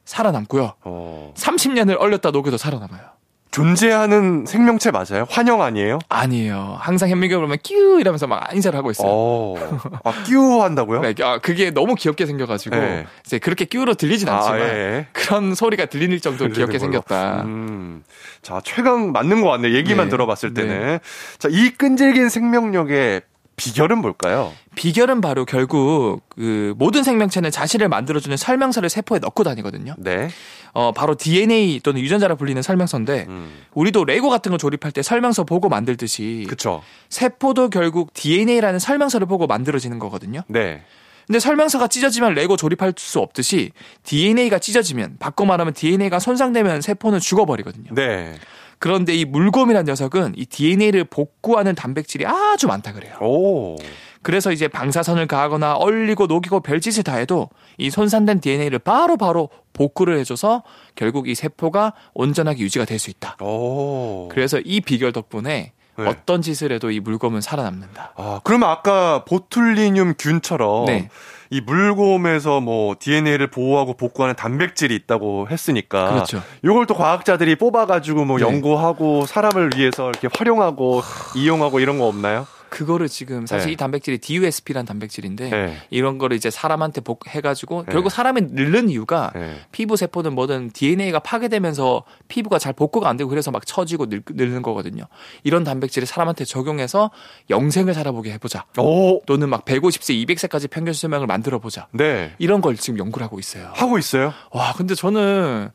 살아남고요. 0.05 0.75
어. 0.85 1.33
30년을 1.35 1.99
얼렸다 1.99 2.31
녹여도 2.31 2.55
살아남아요. 2.55 3.16
존재하는 3.51 4.45
생명체 4.45 4.91
맞아요? 4.91 5.25
환영 5.29 5.61
아니에요? 5.61 5.99
아니에요. 6.09 6.77
항상 6.79 7.09
현미경 7.09 7.41
보면 7.41 7.57
끼우 7.63 7.99
이러면서 7.99 8.27
막 8.27 8.53
인사를 8.53 8.77
하고 8.77 8.91
있어요. 8.91 9.07
어. 9.09 9.55
아, 10.03 10.13
끼우 10.23 10.61
한다고요? 10.61 11.01
네, 11.01 11.15
아, 11.23 11.39
그게 11.39 11.71
너무 11.71 11.95
귀엽게 11.95 12.25
생겨가지고 12.25 12.75
네. 12.75 13.05
이제 13.25 13.39
그렇게 13.39 13.65
끼우로 13.65 13.95
들리진 13.95 14.29
않지만 14.29 14.61
아, 14.61 14.65
예. 14.65 15.07
그런 15.13 15.55
소리가 15.55 15.85
들리는 15.85 16.19
정도로 16.19 16.51
귀엽게 16.51 16.77
걸로. 16.77 16.79
생겼다. 16.79 17.43
음. 17.43 18.03
자, 18.41 18.61
최강 18.63 19.11
맞는 19.11 19.41
것 19.41 19.49
같네. 19.49 19.73
얘기만 19.73 20.05
네. 20.07 20.09
들어봤을 20.11 20.53
때는. 20.53 20.99
자, 21.39 21.49
이 21.51 21.69
끈질긴 21.71 22.29
생명력의 22.29 23.21
비결은 23.57 23.97
뭘까요? 23.97 24.53
비결은 24.75 25.19
바로 25.19 25.43
결국 25.43 26.21
그 26.29 26.75
모든 26.77 27.03
생명체는 27.03 27.49
자신을 27.49 27.89
만들어주는 27.89 28.37
설명서를 28.37 28.87
세포에 28.87 29.17
넣고 29.17 29.43
다니거든요. 29.43 29.95
네. 29.97 30.29
어 30.73 30.91
바로 30.91 31.15
DNA 31.15 31.79
또는 31.79 31.99
유전자라 32.01 32.35
불리는 32.35 32.61
설명서인데 32.61 33.25
음. 33.27 33.51
우리도 33.73 34.05
레고 34.05 34.29
같은 34.29 34.51
거 34.51 34.59
조립할 34.59 34.91
때 34.91 35.01
설명서 35.01 35.43
보고 35.43 35.69
만들듯이 35.69 36.45
그쵸. 36.47 36.83
세포도 37.09 37.71
결국 37.71 38.13
DNA라는 38.13 38.77
설명서를 38.77 39.25
보고 39.25 39.47
만들어지는 39.47 39.97
거거든요. 39.97 40.43
네. 40.47 40.83
근데 41.25 41.39
설명서가 41.39 41.87
찢어지면 41.87 42.35
레고 42.35 42.57
조립할 42.57 42.93
수 42.95 43.19
없듯이 43.19 43.71
DNA가 44.03 44.59
찢어지면 44.59 45.17
바꿔 45.17 45.45
말하면 45.45 45.73
DNA가 45.73 46.19
손상되면 46.19 46.81
세포는 46.81 47.19
죽어버리거든요. 47.19 47.89
네. 47.95 48.35
그런데 48.79 49.15
이 49.15 49.25
물곰이라는 49.25 49.85
녀석은 49.85 50.33
이 50.35 50.45
DNA를 50.45 51.05
복구하는 51.05 51.75
단백질이 51.75 52.25
아주 52.25 52.67
많다 52.67 52.93
그래요. 52.93 53.15
오. 53.21 53.75
그래서 54.21 54.51
이제 54.51 54.67
방사선을 54.67 55.27
가하거나 55.27 55.75
얼리고 55.75 56.27
녹이고 56.27 56.59
별짓을 56.59 57.03
다 57.03 57.15
해도 57.15 57.49
이 57.77 57.89
손상된 57.89 58.41
DNA를 58.41 58.79
바로바로 58.79 59.49
복구를 59.73 60.17
해줘서 60.19 60.63
결국 60.95 61.27
이 61.29 61.35
세포가 61.35 61.93
온전하게 62.13 62.61
유지가 62.63 62.85
될 62.85 62.99
수 62.99 63.09
있다. 63.09 63.37
오. 63.43 64.27
그래서 64.29 64.59
이 64.65 64.81
비결 64.81 65.11
덕분에 65.13 65.73
네. 65.97 66.05
어떤 66.05 66.41
짓을 66.41 66.71
해도 66.71 66.91
이 66.91 66.99
물곰은 66.99 67.41
살아남는다. 67.41 68.13
아, 68.17 68.41
그러면 68.43 68.69
아까 68.69 69.23
보툴리늄 69.25 70.15
균처럼 70.19 70.85
네. 70.85 71.09
이 71.49 71.61
물곰에서 71.61 72.59
뭐 72.59 72.95
DNA를 72.99 73.47
보호하고 73.47 73.95
복구하는 73.95 74.35
단백질이 74.35 74.95
있다고 74.95 75.47
했으니까 75.49 76.11
그렇죠. 76.11 76.41
요걸 76.63 76.85
또 76.87 76.95
과학자들이 76.95 77.55
뽑아가지고 77.55 78.25
뭐 78.25 78.37
네. 78.37 78.43
연구하고 78.45 79.25
사람을 79.25 79.71
위해서 79.75 80.09
이렇게 80.09 80.27
활용하고 80.31 81.01
이용하고 81.35 81.79
이런 81.79 81.97
거 81.97 82.05
없나요? 82.07 82.47
그거를 82.69 83.07
지금 83.07 83.45
사실 83.45 83.67
네. 83.67 83.73
이 83.73 83.75
단백질이 83.75 84.17
DUSP라는 84.19 84.85
단백질인데 84.85 85.49
네. 85.49 85.77
이런 85.89 86.17
거를 86.17 86.37
이제 86.37 86.49
사람한테 86.49 87.01
복해가지고 87.01 87.85
네. 87.85 87.91
결국 87.91 88.09
사람이 88.09 88.41
늙는 88.51 88.89
이유가 88.89 89.31
네. 89.35 89.55
피부 89.71 89.95
세포든 89.95 90.33
뭐든 90.33 90.71
DNA가 90.73 91.19
파괴되면서 91.19 92.03
피부가 92.27 92.59
잘 92.59 92.73
복구가 92.73 93.09
안 93.09 93.17
되고 93.17 93.29
그래서 93.29 93.51
막 93.51 93.65
처지고 93.65 94.07
늙, 94.07 94.23
는 94.27 94.61
거거든요. 94.61 95.05
이런 95.43 95.63
단백질을 95.63 96.05
사람한테 96.05 96.45
적용해서 96.45 97.11
영생을 97.49 97.93
살아보게 97.93 98.31
해보자. 98.33 98.65
오. 98.77 99.21
또는 99.25 99.49
막 99.49 99.65
150세, 99.65 100.25
200세까지 100.25 100.69
평균 100.69 100.93
수명을 100.93 101.27
만들어 101.37 101.59
보자. 101.59 101.87
네. 101.91 102.33
이런 102.39 102.61
걸 102.61 102.75
지금 102.75 102.97
연구를 102.99 103.23
하고 103.23 103.39
있어요. 103.39 103.69
하고 103.73 103.97
있어요? 103.99 104.33
와, 104.51 104.73
근데 104.75 104.95
저는 104.95 105.69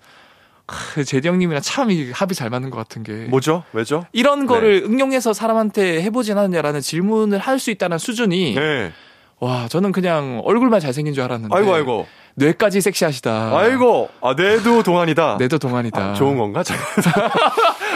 크, 0.66 1.04
제디 1.04 1.28
형님이랑 1.28 1.62
참이 1.62 2.10
합이 2.12 2.34
잘 2.34 2.50
맞는 2.50 2.70
것 2.70 2.76
같은 2.78 3.02
게 3.02 3.12
뭐죠? 3.28 3.62
왜죠? 3.72 4.04
이런 4.12 4.46
거를 4.46 4.82
응용해서 4.84 5.32
사람한테 5.32 6.02
해보진 6.02 6.36
않느냐라는 6.38 6.80
질문을 6.80 7.38
할 7.38 7.58
수 7.58 7.70
있다는 7.70 7.98
수준이 7.98 8.54
네. 8.54 8.92
와 9.38 9.68
저는 9.68 9.92
그냥 9.92 10.40
얼굴만 10.44 10.80
잘생긴 10.80 11.14
줄 11.14 11.22
알았는데 11.24 11.54
아이고 11.54 11.74
아이고. 11.74 12.06
뇌까지 12.34 12.80
섹시하시다. 12.80 13.56
아이고. 13.58 14.08
아, 14.22 14.32
뇌도 14.34 14.82
동안이다. 14.82 15.36
뇌도 15.38 15.58
동안이다. 15.58 16.00
아, 16.02 16.14
좋은 16.14 16.38
건가? 16.38 16.62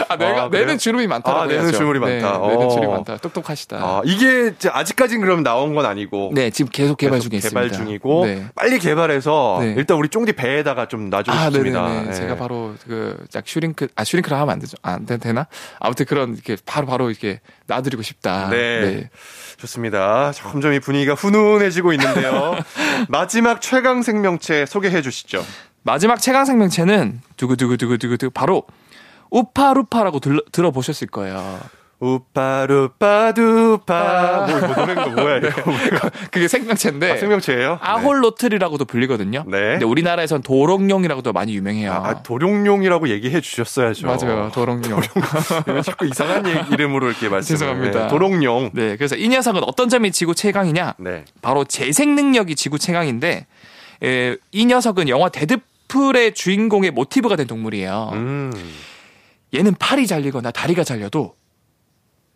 아, 0.09 0.15
뇌가, 0.15 0.43
아? 0.43 0.47
뇌는 0.49 0.77
주름이 0.77 1.07
많다고 1.07 1.37
아, 1.39 1.45
뇌는 1.45 1.71
주름이 1.71 1.99
많다. 1.99 2.37
네, 2.39 2.47
뇌는 2.47 2.65
어. 2.65 2.69
주름이 2.69 2.87
많다. 2.91 3.17
똑똑하시다. 3.17 3.77
아, 3.77 4.01
이게 4.05 4.53
아직까지는 4.69 5.21
그럼 5.21 5.43
나온 5.43 5.75
건 5.75 5.85
아니고. 5.85 6.31
네, 6.33 6.49
지금 6.49 6.71
계속 6.71 6.97
개발 6.97 7.19
중에 7.19 7.39
개발 7.39 7.65
있습니다. 7.65 7.77
중이고 7.77 8.25
네. 8.25 8.45
빨리 8.55 8.79
개발해서 8.79 9.57
네. 9.61 9.73
일단 9.77 9.97
우리 9.97 10.09
쫑디 10.09 10.33
배에다가 10.33 10.87
좀 10.87 11.09
놔주고 11.09 11.35
아, 11.37 11.43
싶습니다. 11.45 12.03
네. 12.03 12.13
제가 12.13 12.35
바로 12.35 12.75
그짝 12.87 13.43
슈링크 13.47 13.87
아 13.95 14.03
슈링크를 14.03 14.37
하면 14.37 14.49
안 14.53 14.59
되죠. 14.59 14.77
안 14.81 15.05
되- 15.05 15.17
되나? 15.17 15.47
아무튼 15.79 16.05
그런 16.05 16.33
이렇게 16.33 16.57
바로 16.65 16.87
바로 16.87 17.09
이렇게 17.09 17.39
놔드리고 17.67 18.01
싶다. 18.01 18.49
네. 18.49 19.09
좋습니다. 19.57 20.31
점점 20.33 20.73
이 20.73 20.79
분위기가 20.79 21.13
훈훈해지고 21.15 21.93
있는데요. 21.93 22.55
마지막 23.09 23.61
최강 23.61 24.01
생명체 24.03 24.65
소개해 24.65 25.01
주시죠. 25.01 25.43
마지막 25.83 26.19
최강 26.21 26.45
생명체는 26.45 27.21
두구두구두구두구 27.37 28.29
바로 28.31 28.63
우파루파라고 29.29 30.19
들, 30.19 30.41
들어보셨을 30.51 31.07
거예요. 31.07 31.59
우파루파두파 31.99 33.35
뭐, 34.47 34.59
뭐 34.59 34.75
노래가 34.75 35.07
뭐야 35.07 35.37
이거 35.37 35.49
그게 36.31 36.47
생명체인데 36.47 37.11
아, 37.11 37.17
생명체예요? 37.17 37.79
아홀로틀이라고도 37.81 38.85
불리거든요. 38.85 39.43
네. 39.47 39.57
근데 39.71 39.85
우리나라에선 39.85 40.43
도롱뇽이라고도 40.43 41.33
많이 41.33 41.55
유명해요. 41.55 41.91
아, 41.91 42.21
도룡룡이라고 42.21 43.09
얘기해 43.09 43.41
주셨어야죠. 43.41 44.05
맞아요. 44.05 44.51
도롱뇽. 44.53 44.99
왜 45.65 45.81
자꾸 45.81 46.05
이상한 46.05 46.45
이름으로 46.71 47.07
이렇게 47.07 47.29
말씀 47.29 47.55
죄송합니다. 47.55 48.03
네, 48.03 48.07
도롱뇽. 48.09 48.71
네, 48.73 48.95
그래서 48.95 49.15
이 49.15 49.27
녀석은 49.27 49.63
어떤 49.63 49.89
점이 49.89 50.11
지구 50.11 50.35
최강이냐? 50.35 50.95
네. 50.99 51.25
바로 51.41 51.63
재생 51.65 52.13
능력이 52.13 52.55
지구 52.55 52.77
최강인데 52.77 53.47
에, 54.03 54.37
이 54.51 54.65
녀석은 54.67 55.09
영화 55.09 55.29
데드풀의 55.29 56.35
주인공의 56.35 56.91
모티브가 56.91 57.35
된 57.37 57.47
동물이에요. 57.47 58.11
음. 58.13 58.51
얘는 59.53 59.75
팔이 59.75 60.07
잘리거나 60.07 60.51
다리가 60.51 60.83
잘려도 60.83 61.35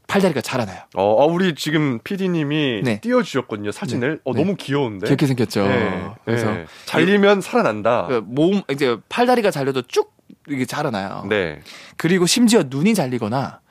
팔다리가 0.08 0.42
자라나요. 0.42 0.80
어, 0.96 1.04
어, 1.04 1.26
우리 1.26 1.56
지금 1.56 2.00
PD님이 2.00 2.82
네. 2.84 3.00
띄워주셨거든요, 3.00 3.72
사진을. 3.72 4.20
어, 4.26 4.34
네. 4.34 4.42
너무 4.42 4.58
귀여운데. 4.58 5.08
귀엽게 5.08 5.26
생겼죠. 5.26 5.66
네, 5.66 6.10
그래서 6.26 6.52
네. 6.52 6.66
잘리면 6.86 7.40
살아난다. 7.40 8.08
그몸 8.08 8.62
이제 8.70 8.98
팔다리가 9.08 9.52
잘려도 9.52 9.84
쭉 9.84 10.14
이게 10.50 10.66
자라나요. 10.66 11.26
네. 11.30 11.62
그리고 11.96 12.26
심지어 12.26 12.64
눈이 12.68 12.94
잘리거나 12.94 13.62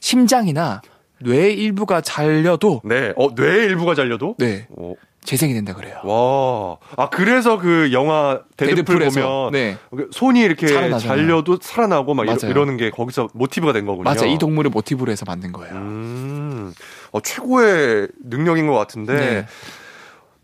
심장이나 0.00 0.80
뇌 1.20 1.52
일부가 1.52 2.00
잘려도 2.00 2.80
네. 2.84 3.12
어, 3.16 3.28
뇌의 3.34 3.66
일부가 3.66 3.94
잘려도? 3.94 4.36
네 4.38 4.66
어, 4.76 4.94
재생이 5.24 5.54
된다 5.54 5.72
그래요. 5.74 5.98
와. 6.04 6.76
아, 6.96 7.08
그래서 7.08 7.58
그 7.58 7.90
영화 7.92 8.40
데드풀 8.56 8.98
데드풀에서. 8.98 9.20
보면 9.20 9.52
네. 9.52 9.76
그 9.90 10.08
손이 10.10 10.40
이렇게 10.40 10.66
살아나잖아요. 10.66 11.16
잘려도 11.16 11.58
살아나고 11.62 12.14
막 12.14 12.24
이러, 12.24 12.32
맞아요. 12.34 12.50
이러는 12.50 12.76
게 12.76 12.90
거기서 12.90 13.28
모티브가 13.32 13.72
된 13.72 13.86
거군요. 13.86 14.04
맞아, 14.04 14.26
이 14.26 14.36
동물을 14.38 14.70
모티브로 14.70 15.12
해서 15.12 15.24
만든 15.26 15.52
거예요. 15.52 15.74
음. 15.74 16.74
어, 17.12 17.20
최고의 17.20 18.08
능력인 18.24 18.66
것 18.66 18.74
같은데 18.74 19.14
네. 19.14 19.46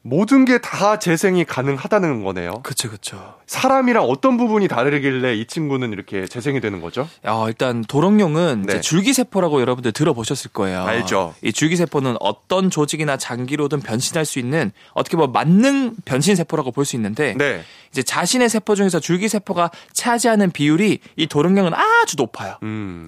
모든 0.08 0.44
게 0.44 0.58
다 0.58 0.98
재생이 0.98 1.44
가능하다는 1.44 2.24
거네요. 2.24 2.60
그쵸, 2.62 2.90
그쵸. 2.90 3.34
사람이랑 3.46 4.04
어떤 4.04 4.36
부분이 4.36 4.66
다르길래 4.68 5.34
이 5.34 5.46
친구는 5.46 5.92
이렇게 5.92 6.26
재생이 6.26 6.60
되는 6.60 6.80
거죠? 6.80 7.08
어, 7.24 7.46
일단 7.48 7.82
도롱뇽은 7.82 8.62
네. 8.62 8.80
줄기세포라고 8.80 9.60
여러분들 9.60 9.92
들어보셨을 9.92 10.50
거예요. 10.52 10.82
알죠. 10.84 11.34
이 11.42 11.52
줄기세포는 11.52 12.16
어떤 12.20 12.70
조직이나 12.70 13.16
장기로든 13.16 13.80
변신할 13.80 14.24
수 14.24 14.38
있는 14.38 14.72
어떻게 14.94 15.16
보면 15.16 15.32
만능 15.32 15.94
변신세포라고 16.04 16.72
볼 16.72 16.84
수 16.84 16.96
있는데 16.96 17.34
네. 17.36 17.62
이제 17.92 18.02
자신의 18.02 18.48
세포 18.48 18.74
중에서 18.74 19.00
줄기세포가 19.00 19.70
차지하는 19.92 20.50
비율이 20.52 21.00
이 21.16 21.26
도롱뇽은 21.26 21.72
아주 21.74 22.16
높아요. 22.16 22.56
음. 22.62 23.06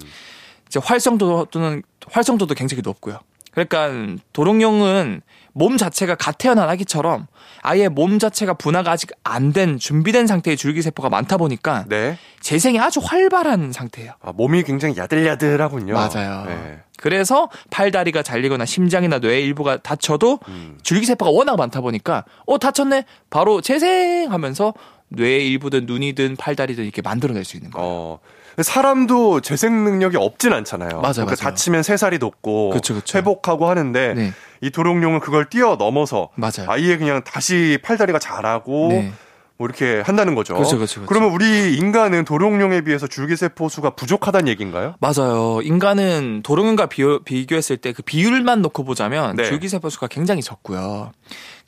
이제 0.67 0.79
활성도는 0.83 1.83
활성도도 2.11 2.55
굉장히 2.55 2.83
높고요. 2.83 3.19
그러니까 3.53 3.91
도롱뇽은 4.33 5.23
몸 5.53 5.77
자체가 5.77 6.15
갓 6.15 6.39
태어난 6.39 6.69
아기처럼 6.69 7.27
아예 7.63 7.89
몸 7.89 8.19
자체가 8.19 8.55
분화가 8.55 8.91
아직 8.93 9.11
안 9.25 9.53
된 9.53 9.79
준비된 9.79 10.27
상태의 10.27 10.57
줄기세포가 10.57 11.09
많다 11.09 11.37
보니까 11.37 11.85
네. 11.89 12.17
재생이 12.41 12.79
아주 12.79 13.01
활발한 13.03 13.73
상태예요. 13.73 14.13
아, 14.23 14.33
몸이 14.33 14.63
굉장히 14.63 14.97
야들야들하군요. 14.97 15.95
맞아요. 15.95 16.45
네. 16.47 16.79
그래서 16.99 17.49
팔다리가 17.71 18.23
잘리거나 18.23 18.65
심장이나 18.65 19.19
뇌 19.19 19.41
일부가 19.41 19.79
다쳐도 19.79 20.39
음. 20.49 20.79
줄기세포가 20.83 21.31
워낙 21.31 21.57
많다 21.57 21.81
보니까 21.81 22.25
어 22.47 22.59
다쳤네 22.59 23.05
바로 23.31 23.61
재생하면서 23.61 24.75
뇌 25.09 25.39
일부든 25.39 25.87
눈이든 25.87 26.37
팔다리든 26.37 26.85
이렇게 26.85 27.03
만들어낼 27.03 27.45
수 27.45 27.57
있는 27.57 27.71
거예요. 27.71 27.89
어. 27.89 28.19
사람도 28.61 29.41
재생 29.41 29.85
능력이 29.85 30.17
없진 30.17 30.53
않잖아요. 30.53 30.91
맞아요, 31.01 31.13
그러니까 31.13 31.25
맞아요. 31.25 31.37
다치면 31.37 31.83
세 31.83 31.97
살이 31.97 32.19
돋고 32.19 32.71
그쵸, 32.71 32.95
그쵸. 32.95 33.19
회복하고 33.19 33.69
하는데 33.69 34.15
네. 34.15 34.33
이 34.61 34.71
도롱뇽은 34.71 35.21
그걸 35.21 35.49
뛰어넘어서 35.49 36.29
맞아요. 36.35 36.67
아예 36.69 36.97
그냥 36.97 37.23
다시 37.25 37.79
팔다리가 37.83 38.19
자라고 38.19 38.89
네. 38.91 39.13
뭐 39.57 39.67
이렇게 39.67 40.01
한다는 40.01 40.35
거죠. 40.35 40.55
그렇죠, 40.55 40.77
그렇죠. 40.77 41.05
그러면 41.05 41.31
우리 41.33 41.77
인간은 41.77 42.25
도롱뇽에 42.25 42.81
비해서 42.81 43.07
줄기세포 43.07 43.69
수가 43.69 43.91
부족하다는 43.91 44.49
얘기인가요? 44.49 44.95
맞아요. 45.01 45.61
인간은 45.63 46.41
도롱뇽과 46.43 46.87
비교, 46.87 47.23
비교했을 47.23 47.77
때 47.77 47.93
그 47.93 48.03
비율만 48.03 48.63
놓고 48.63 48.85
보자면 48.85 49.37
네. 49.37 49.45
줄기세포 49.45 49.91
수가 49.91 50.07
굉장히 50.07 50.43
적고요. 50.43 51.13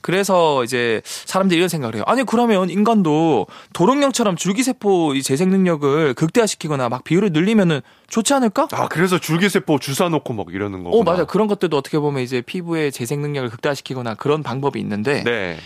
그래서 0.03 0.65
이제 0.65 1.01
사람들이 1.05 1.57
이런 1.57 1.69
생각을 1.69 1.95
해요. 1.95 2.03
아니 2.07 2.25
그러면 2.25 2.69
인간도 2.69 3.47
도롱뇽처럼 3.73 4.37
줄기세포 4.37 5.15
이 5.15 5.23
재생 5.23 5.51
능력을 5.51 6.15
극대화시키거나 6.15 6.89
막 6.89 7.05
비율을 7.05 7.31
늘리면은 7.33 7.81
좋지 8.09 8.35
않을까? 8.35 8.69
아, 8.73 8.89
그래서 8.89 9.19
줄기세포 9.19 9.79
주사 9.79 10.09
놓고 10.09 10.35
막 10.35 10.47
이러는 10.53 10.83
거구나. 10.83 11.01
어 11.01 11.05
맞아 11.05 11.25
그런 11.25 11.47
것들도 11.47 11.77
어떻게 11.77 11.99
보면 11.99 12.23
이제 12.23 12.43
피부의 12.43 12.93
재생 12.93 13.23
능력을 13.23 13.49
극대화시키거나 13.49 14.15
그런 14.15 14.43
방법이 14.43 14.79
있는데 14.81 15.23
네. 15.25 15.57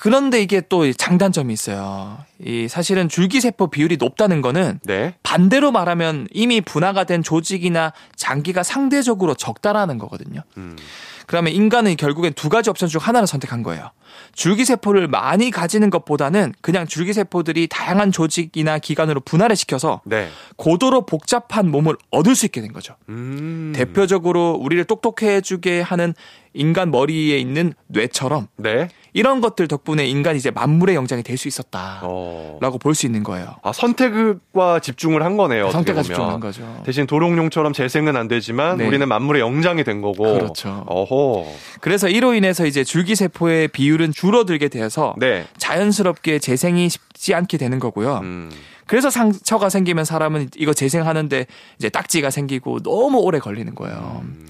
그런데 0.00 0.40
이게 0.40 0.60
또 0.60 0.92
장단점이 0.92 1.52
있어요. 1.52 2.18
이 2.44 2.68
사실은 2.68 3.08
줄기세포 3.08 3.66
비율이 3.66 3.96
높다는 3.96 4.42
거는 4.42 4.78
네. 4.84 5.14
반대로 5.24 5.72
말하면 5.72 6.28
이미 6.30 6.60
분화가 6.60 7.02
된 7.02 7.24
조직이나 7.24 7.92
장기가 8.14 8.62
상대적으로 8.62 9.34
적다라는 9.34 9.98
거거든요. 9.98 10.42
음. 10.56 10.76
그러면 11.28 11.52
인간은 11.52 11.96
결국엔 11.96 12.32
두 12.32 12.48
가지 12.48 12.70
옵션 12.70 12.88
중 12.88 13.02
하나를 13.02 13.26
선택한 13.26 13.62
거예요. 13.62 13.90
줄기세포를 14.32 15.08
많이 15.08 15.50
가지는 15.50 15.90
것보다는 15.90 16.54
그냥 16.62 16.86
줄기세포들이 16.86 17.68
다양한 17.68 18.12
조직이나 18.12 18.78
기관으로 18.78 19.20
분할을 19.20 19.54
시켜서 19.54 20.00
네. 20.06 20.30
고도로 20.56 21.04
복잡한 21.04 21.70
몸을 21.70 21.96
얻을 22.10 22.34
수 22.34 22.46
있게 22.46 22.62
된 22.62 22.72
거죠. 22.72 22.96
음. 23.10 23.74
대표적으로 23.76 24.52
우리를 24.52 24.82
똑똑해지게 24.84 25.82
하는 25.82 26.14
인간 26.58 26.90
머리에 26.90 27.38
있는 27.38 27.72
뇌처럼 27.86 28.48
네. 28.56 28.88
이런 29.14 29.40
것들 29.40 29.68
덕분에 29.68 30.06
인간이 30.06 30.38
이제 30.38 30.50
만물의 30.50 30.94
영장이 30.94 31.22
될 31.22 31.38
수 31.38 31.46
있었다라고 31.48 32.00
어. 32.02 32.78
볼수 32.80 33.06
있는 33.06 33.22
거예요. 33.22 33.54
아, 33.62 33.72
선택과 33.72 34.80
집중을 34.80 35.22
한 35.22 35.36
거네요. 35.36 35.70
성태가 35.70 36.02
보면. 36.02 36.04
집중한 36.04 36.40
거죠. 36.40 36.82
대신 36.84 37.06
도롱뇽처럼 37.06 37.72
재생은 37.72 38.16
안 38.16 38.26
되지만 38.26 38.78
네. 38.78 38.86
우리는 38.86 39.06
만물의 39.08 39.40
영장이 39.40 39.84
된 39.84 40.02
거고. 40.02 40.24
그렇죠. 40.34 40.84
어허. 40.88 41.46
그래서 41.80 42.08
이로 42.08 42.34
인해서 42.34 42.66
이제 42.66 42.82
줄기 42.82 43.14
세포의 43.14 43.68
비율은 43.68 44.12
줄어들게 44.12 44.68
되어서 44.68 45.14
네. 45.18 45.46
자연스럽게 45.58 46.40
재생이 46.40 46.88
쉽지 46.88 47.34
않게 47.34 47.56
되는 47.56 47.78
거고요. 47.78 48.18
음. 48.24 48.50
그래서 48.86 49.10
상처가 49.10 49.68
생기면 49.68 50.04
사람은 50.04 50.48
이거 50.56 50.72
재생하는데 50.72 51.46
이제 51.78 51.88
딱지가 51.88 52.30
생기고 52.30 52.80
너무 52.80 53.18
오래 53.18 53.38
걸리는 53.38 53.74
거예요. 53.74 54.22
음. 54.24 54.46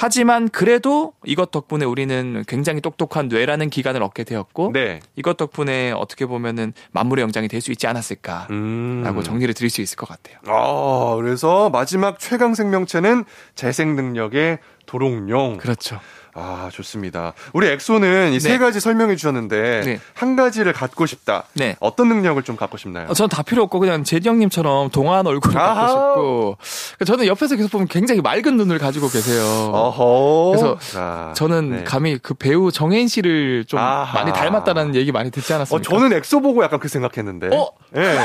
하지만 0.00 0.48
그래도 0.48 1.12
이것 1.24 1.50
덕분에 1.50 1.84
우리는 1.84 2.44
굉장히 2.46 2.80
똑똑한 2.80 3.26
뇌라는 3.26 3.68
기관을 3.68 4.00
얻게 4.02 4.22
되었고 4.22 4.70
네. 4.72 5.00
이것 5.16 5.36
덕분에 5.36 5.90
어떻게 5.90 6.24
보면은 6.24 6.72
만물의 6.92 7.24
영장이 7.24 7.48
될 7.48 7.58
수 7.60 7.72
있지 7.72 7.88
않았을까라고 7.88 8.52
음. 8.52 9.22
정리를 9.24 9.52
드릴 9.54 9.68
수 9.68 9.80
있을 9.80 9.96
것 9.96 10.08
같아요. 10.08 10.38
아, 10.46 11.16
그래서 11.16 11.68
마지막 11.70 12.20
최강 12.20 12.54
생명체는 12.54 13.24
재생 13.56 13.96
능력의 13.96 14.60
도롱뇽. 14.86 15.58
그렇죠. 15.58 15.98
아, 16.40 16.70
좋습니다. 16.72 17.32
우리 17.52 17.66
엑소는 17.68 18.32
이세 18.32 18.50
네. 18.50 18.58
가지 18.58 18.80
설명해 18.80 19.16
주셨는데 19.16 19.82
네. 19.84 20.00
한 20.14 20.36
가지를 20.36 20.72
갖고 20.72 21.06
싶다. 21.06 21.44
네. 21.54 21.76
어떤 21.80 22.08
능력을 22.08 22.42
좀 22.42 22.56
갖고 22.56 22.76
싶나요? 22.76 23.06
어, 23.08 23.14
전 23.14 23.33
다 23.33 23.42
필요 23.42 23.62
없고 23.64 23.78
그냥 23.80 24.04
제디 24.04 24.28
형님처럼 24.28 24.90
동안 24.90 25.26
얼굴을 25.26 25.58
아하. 25.58 25.74
갖고 25.74 25.88
싶고 25.88 26.56
그러니까 26.96 27.04
저는 27.04 27.26
옆에서 27.26 27.56
계속 27.56 27.70
보면 27.72 27.88
굉장히 27.88 28.20
맑은 28.20 28.56
눈을 28.56 28.78
가지고 28.78 29.08
계세요. 29.08 29.42
어허. 29.72 30.50
그래서 30.50 30.78
자, 30.78 31.32
저는 31.36 31.70
네. 31.70 31.84
감히 31.84 32.18
그 32.18 32.34
배우 32.34 32.70
정해인 32.70 33.08
씨를 33.08 33.64
좀 33.66 33.78
아하. 33.78 34.18
많이 34.18 34.32
닮았다는 34.32 34.94
얘기 34.94 35.12
많이 35.12 35.30
듣지 35.30 35.52
어, 35.52 35.56
않았습니까? 35.56 35.90
저는 35.90 36.16
엑소 36.16 36.40
보고 36.40 36.62
약간 36.62 36.78
그 36.78 36.88
생각했는데. 36.88 37.48
어? 37.54 37.70
예. 37.96 38.18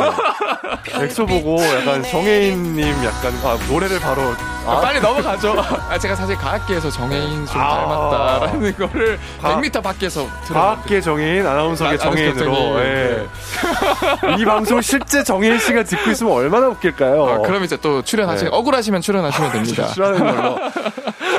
엑소 1.03 1.25
보고 1.25 1.57
약간 1.63 2.03
정해인 2.03 2.75
님 2.75 2.85
약간 3.03 3.33
아, 3.43 3.57
노래를 3.69 3.99
바로 3.99 4.21
아, 4.65 4.79
빨리 4.79 4.99
넘어가죠. 5.01 5.55
아, 5.89 5.97
제가 5.99 6.15
사실 6.15 6.35
과학계에서 6.37 6.89
정해인 6.89 7.45
좀 7.45 7.61
아. 7.61 7.75
닮았다라는 7.75 8.75
거를 8.77 9.19
과학- 9.41 9.61
100m 9.61 9.83
밖에서 9.83 10.21
들었는데 10.45 10.53
과학계 10.53 11.01
정해인, 11.01 11.45
아나운서계 11.45 11.95
아, 11.95 11.97
정해인으로. 11.97 12.55
아나운서 12.55 12.85
예. 12.85 13.27
이 14.39 14.45
방송 14.45 14.81
실제 14.81 15.23
정해인 15.23 15.59
씨가 15.59 15.83
듣고 15.83 16.11
있으면 16.11 16.31
얼마나 16.33 16.67
웃길까요? 16.69 17.25
아, 17.27 17.37
그럼 17.39 17.63
이제 17.65 17.77
또 17.77 18.01
출연하시면 18.01 18.51
네. 18.51 18.57
억울하시면 18.57 19.01
출연하시면 19.01 19.51
됩니다. 19.51 19.87
출연하는 19.93 20.35
걸로. 20.35 20.57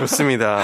좋습니다. 0.01 0.59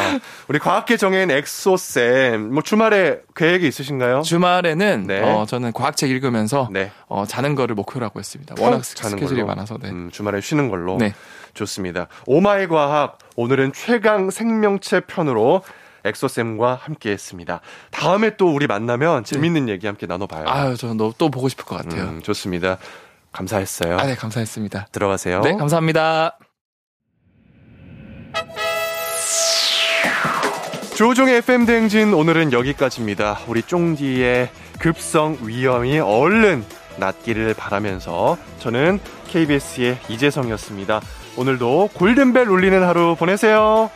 우리 0.48 0.58
과학계 0.58 0.96
정해인 0.96 1.30
엑소 1.30 1.76
쌤, 1.78 2.52
뭐 2.52 2.62
주말에 2.62 3.20
계획이 3.34 3.66
있으신가요? 3.68 4.22
주말에는 4.22 5.04
네. 5.06 5.20
어, 5.22 5.46
저는 5.48 5.72
과학책 5.72 6.10
읽으면서 6.10 6.68
네. 6.70 6.90
어, 7.08 7.24
자는 7.26 7.54
거를 7.54 7.74
목표로 7.74 8.04
하고 8.04 8.20
있습니다. 8.20 8.56
워낙 8.58 8.78
푹 8.78 8.84
자는 8.96 9.16
스케줄이 9.16 9.40
걸로. 9.40 9.46
많아서 9.54 9.78
네. 9.80 9.88
음, 9.88 10.10
주말에 10.12 10.40
쉬는 10.40 10.68
걸로. 10.68 10.96
네. 10.98 11.14
좋습니다. 11.54 12.08
오마이 12.26 12.66
과학 12.66 13.18
오늘은 13.36 13.72
최강 13.72 14.30
생명체 14.30 15.00
편으로 15.00 15.62
엑소쌤과 16.04 16.76
함께 16.82 17.10
했습니다. 17.10 17.60
다음에 17.90 18.36
또 18.36 18.54
우리 18.54 18.66
만나면 18.66 19.24
재밌는 19.24 19.68
얘기 19.68 19.86
함께 19.86 20.06
나눠봐요. 20.06 20.44
아유, 20.48 20.76
저너또 20.76 21.30
보고 21.30 21.48
싶을 21.48 21.64
것 21.64 21.76
같아요. 21.76 22.04
음, 22.04 22.22
좋습니다. 22.22 22.78
감사했어요. 23.32 23.98
아, 23.98 24.06
네, 24.06 24.14
감사했습니다. 24.14 24.88
들어가세요. 24.92 25.40
네, 25.42 25.54
감사합니다. 25.56 26.38
조종의 30.96 31.36
FM 31.36 31.64
대행진 31.64 32.12
오늘은 32.12 32.52
여기까지입니다. 32.52 33.40
우리 33.46 33.62
쫑디의 33.62 34.50
급성 34.78 35.38
위험이 35.42 35.98
얼른 35.98 36.64
낫기를 36.98 37.54
바라면서 37.54 38.36
저는 38.58 39.00
KBS의 39.28 39.98
이재성이었습니다. 40.10 41.00
오늘도 41.36 41.90
골든벨 41.94 42.48
울리는 42.48 42.82
하루 42.82 43.14
보내세요. 43.16 43.90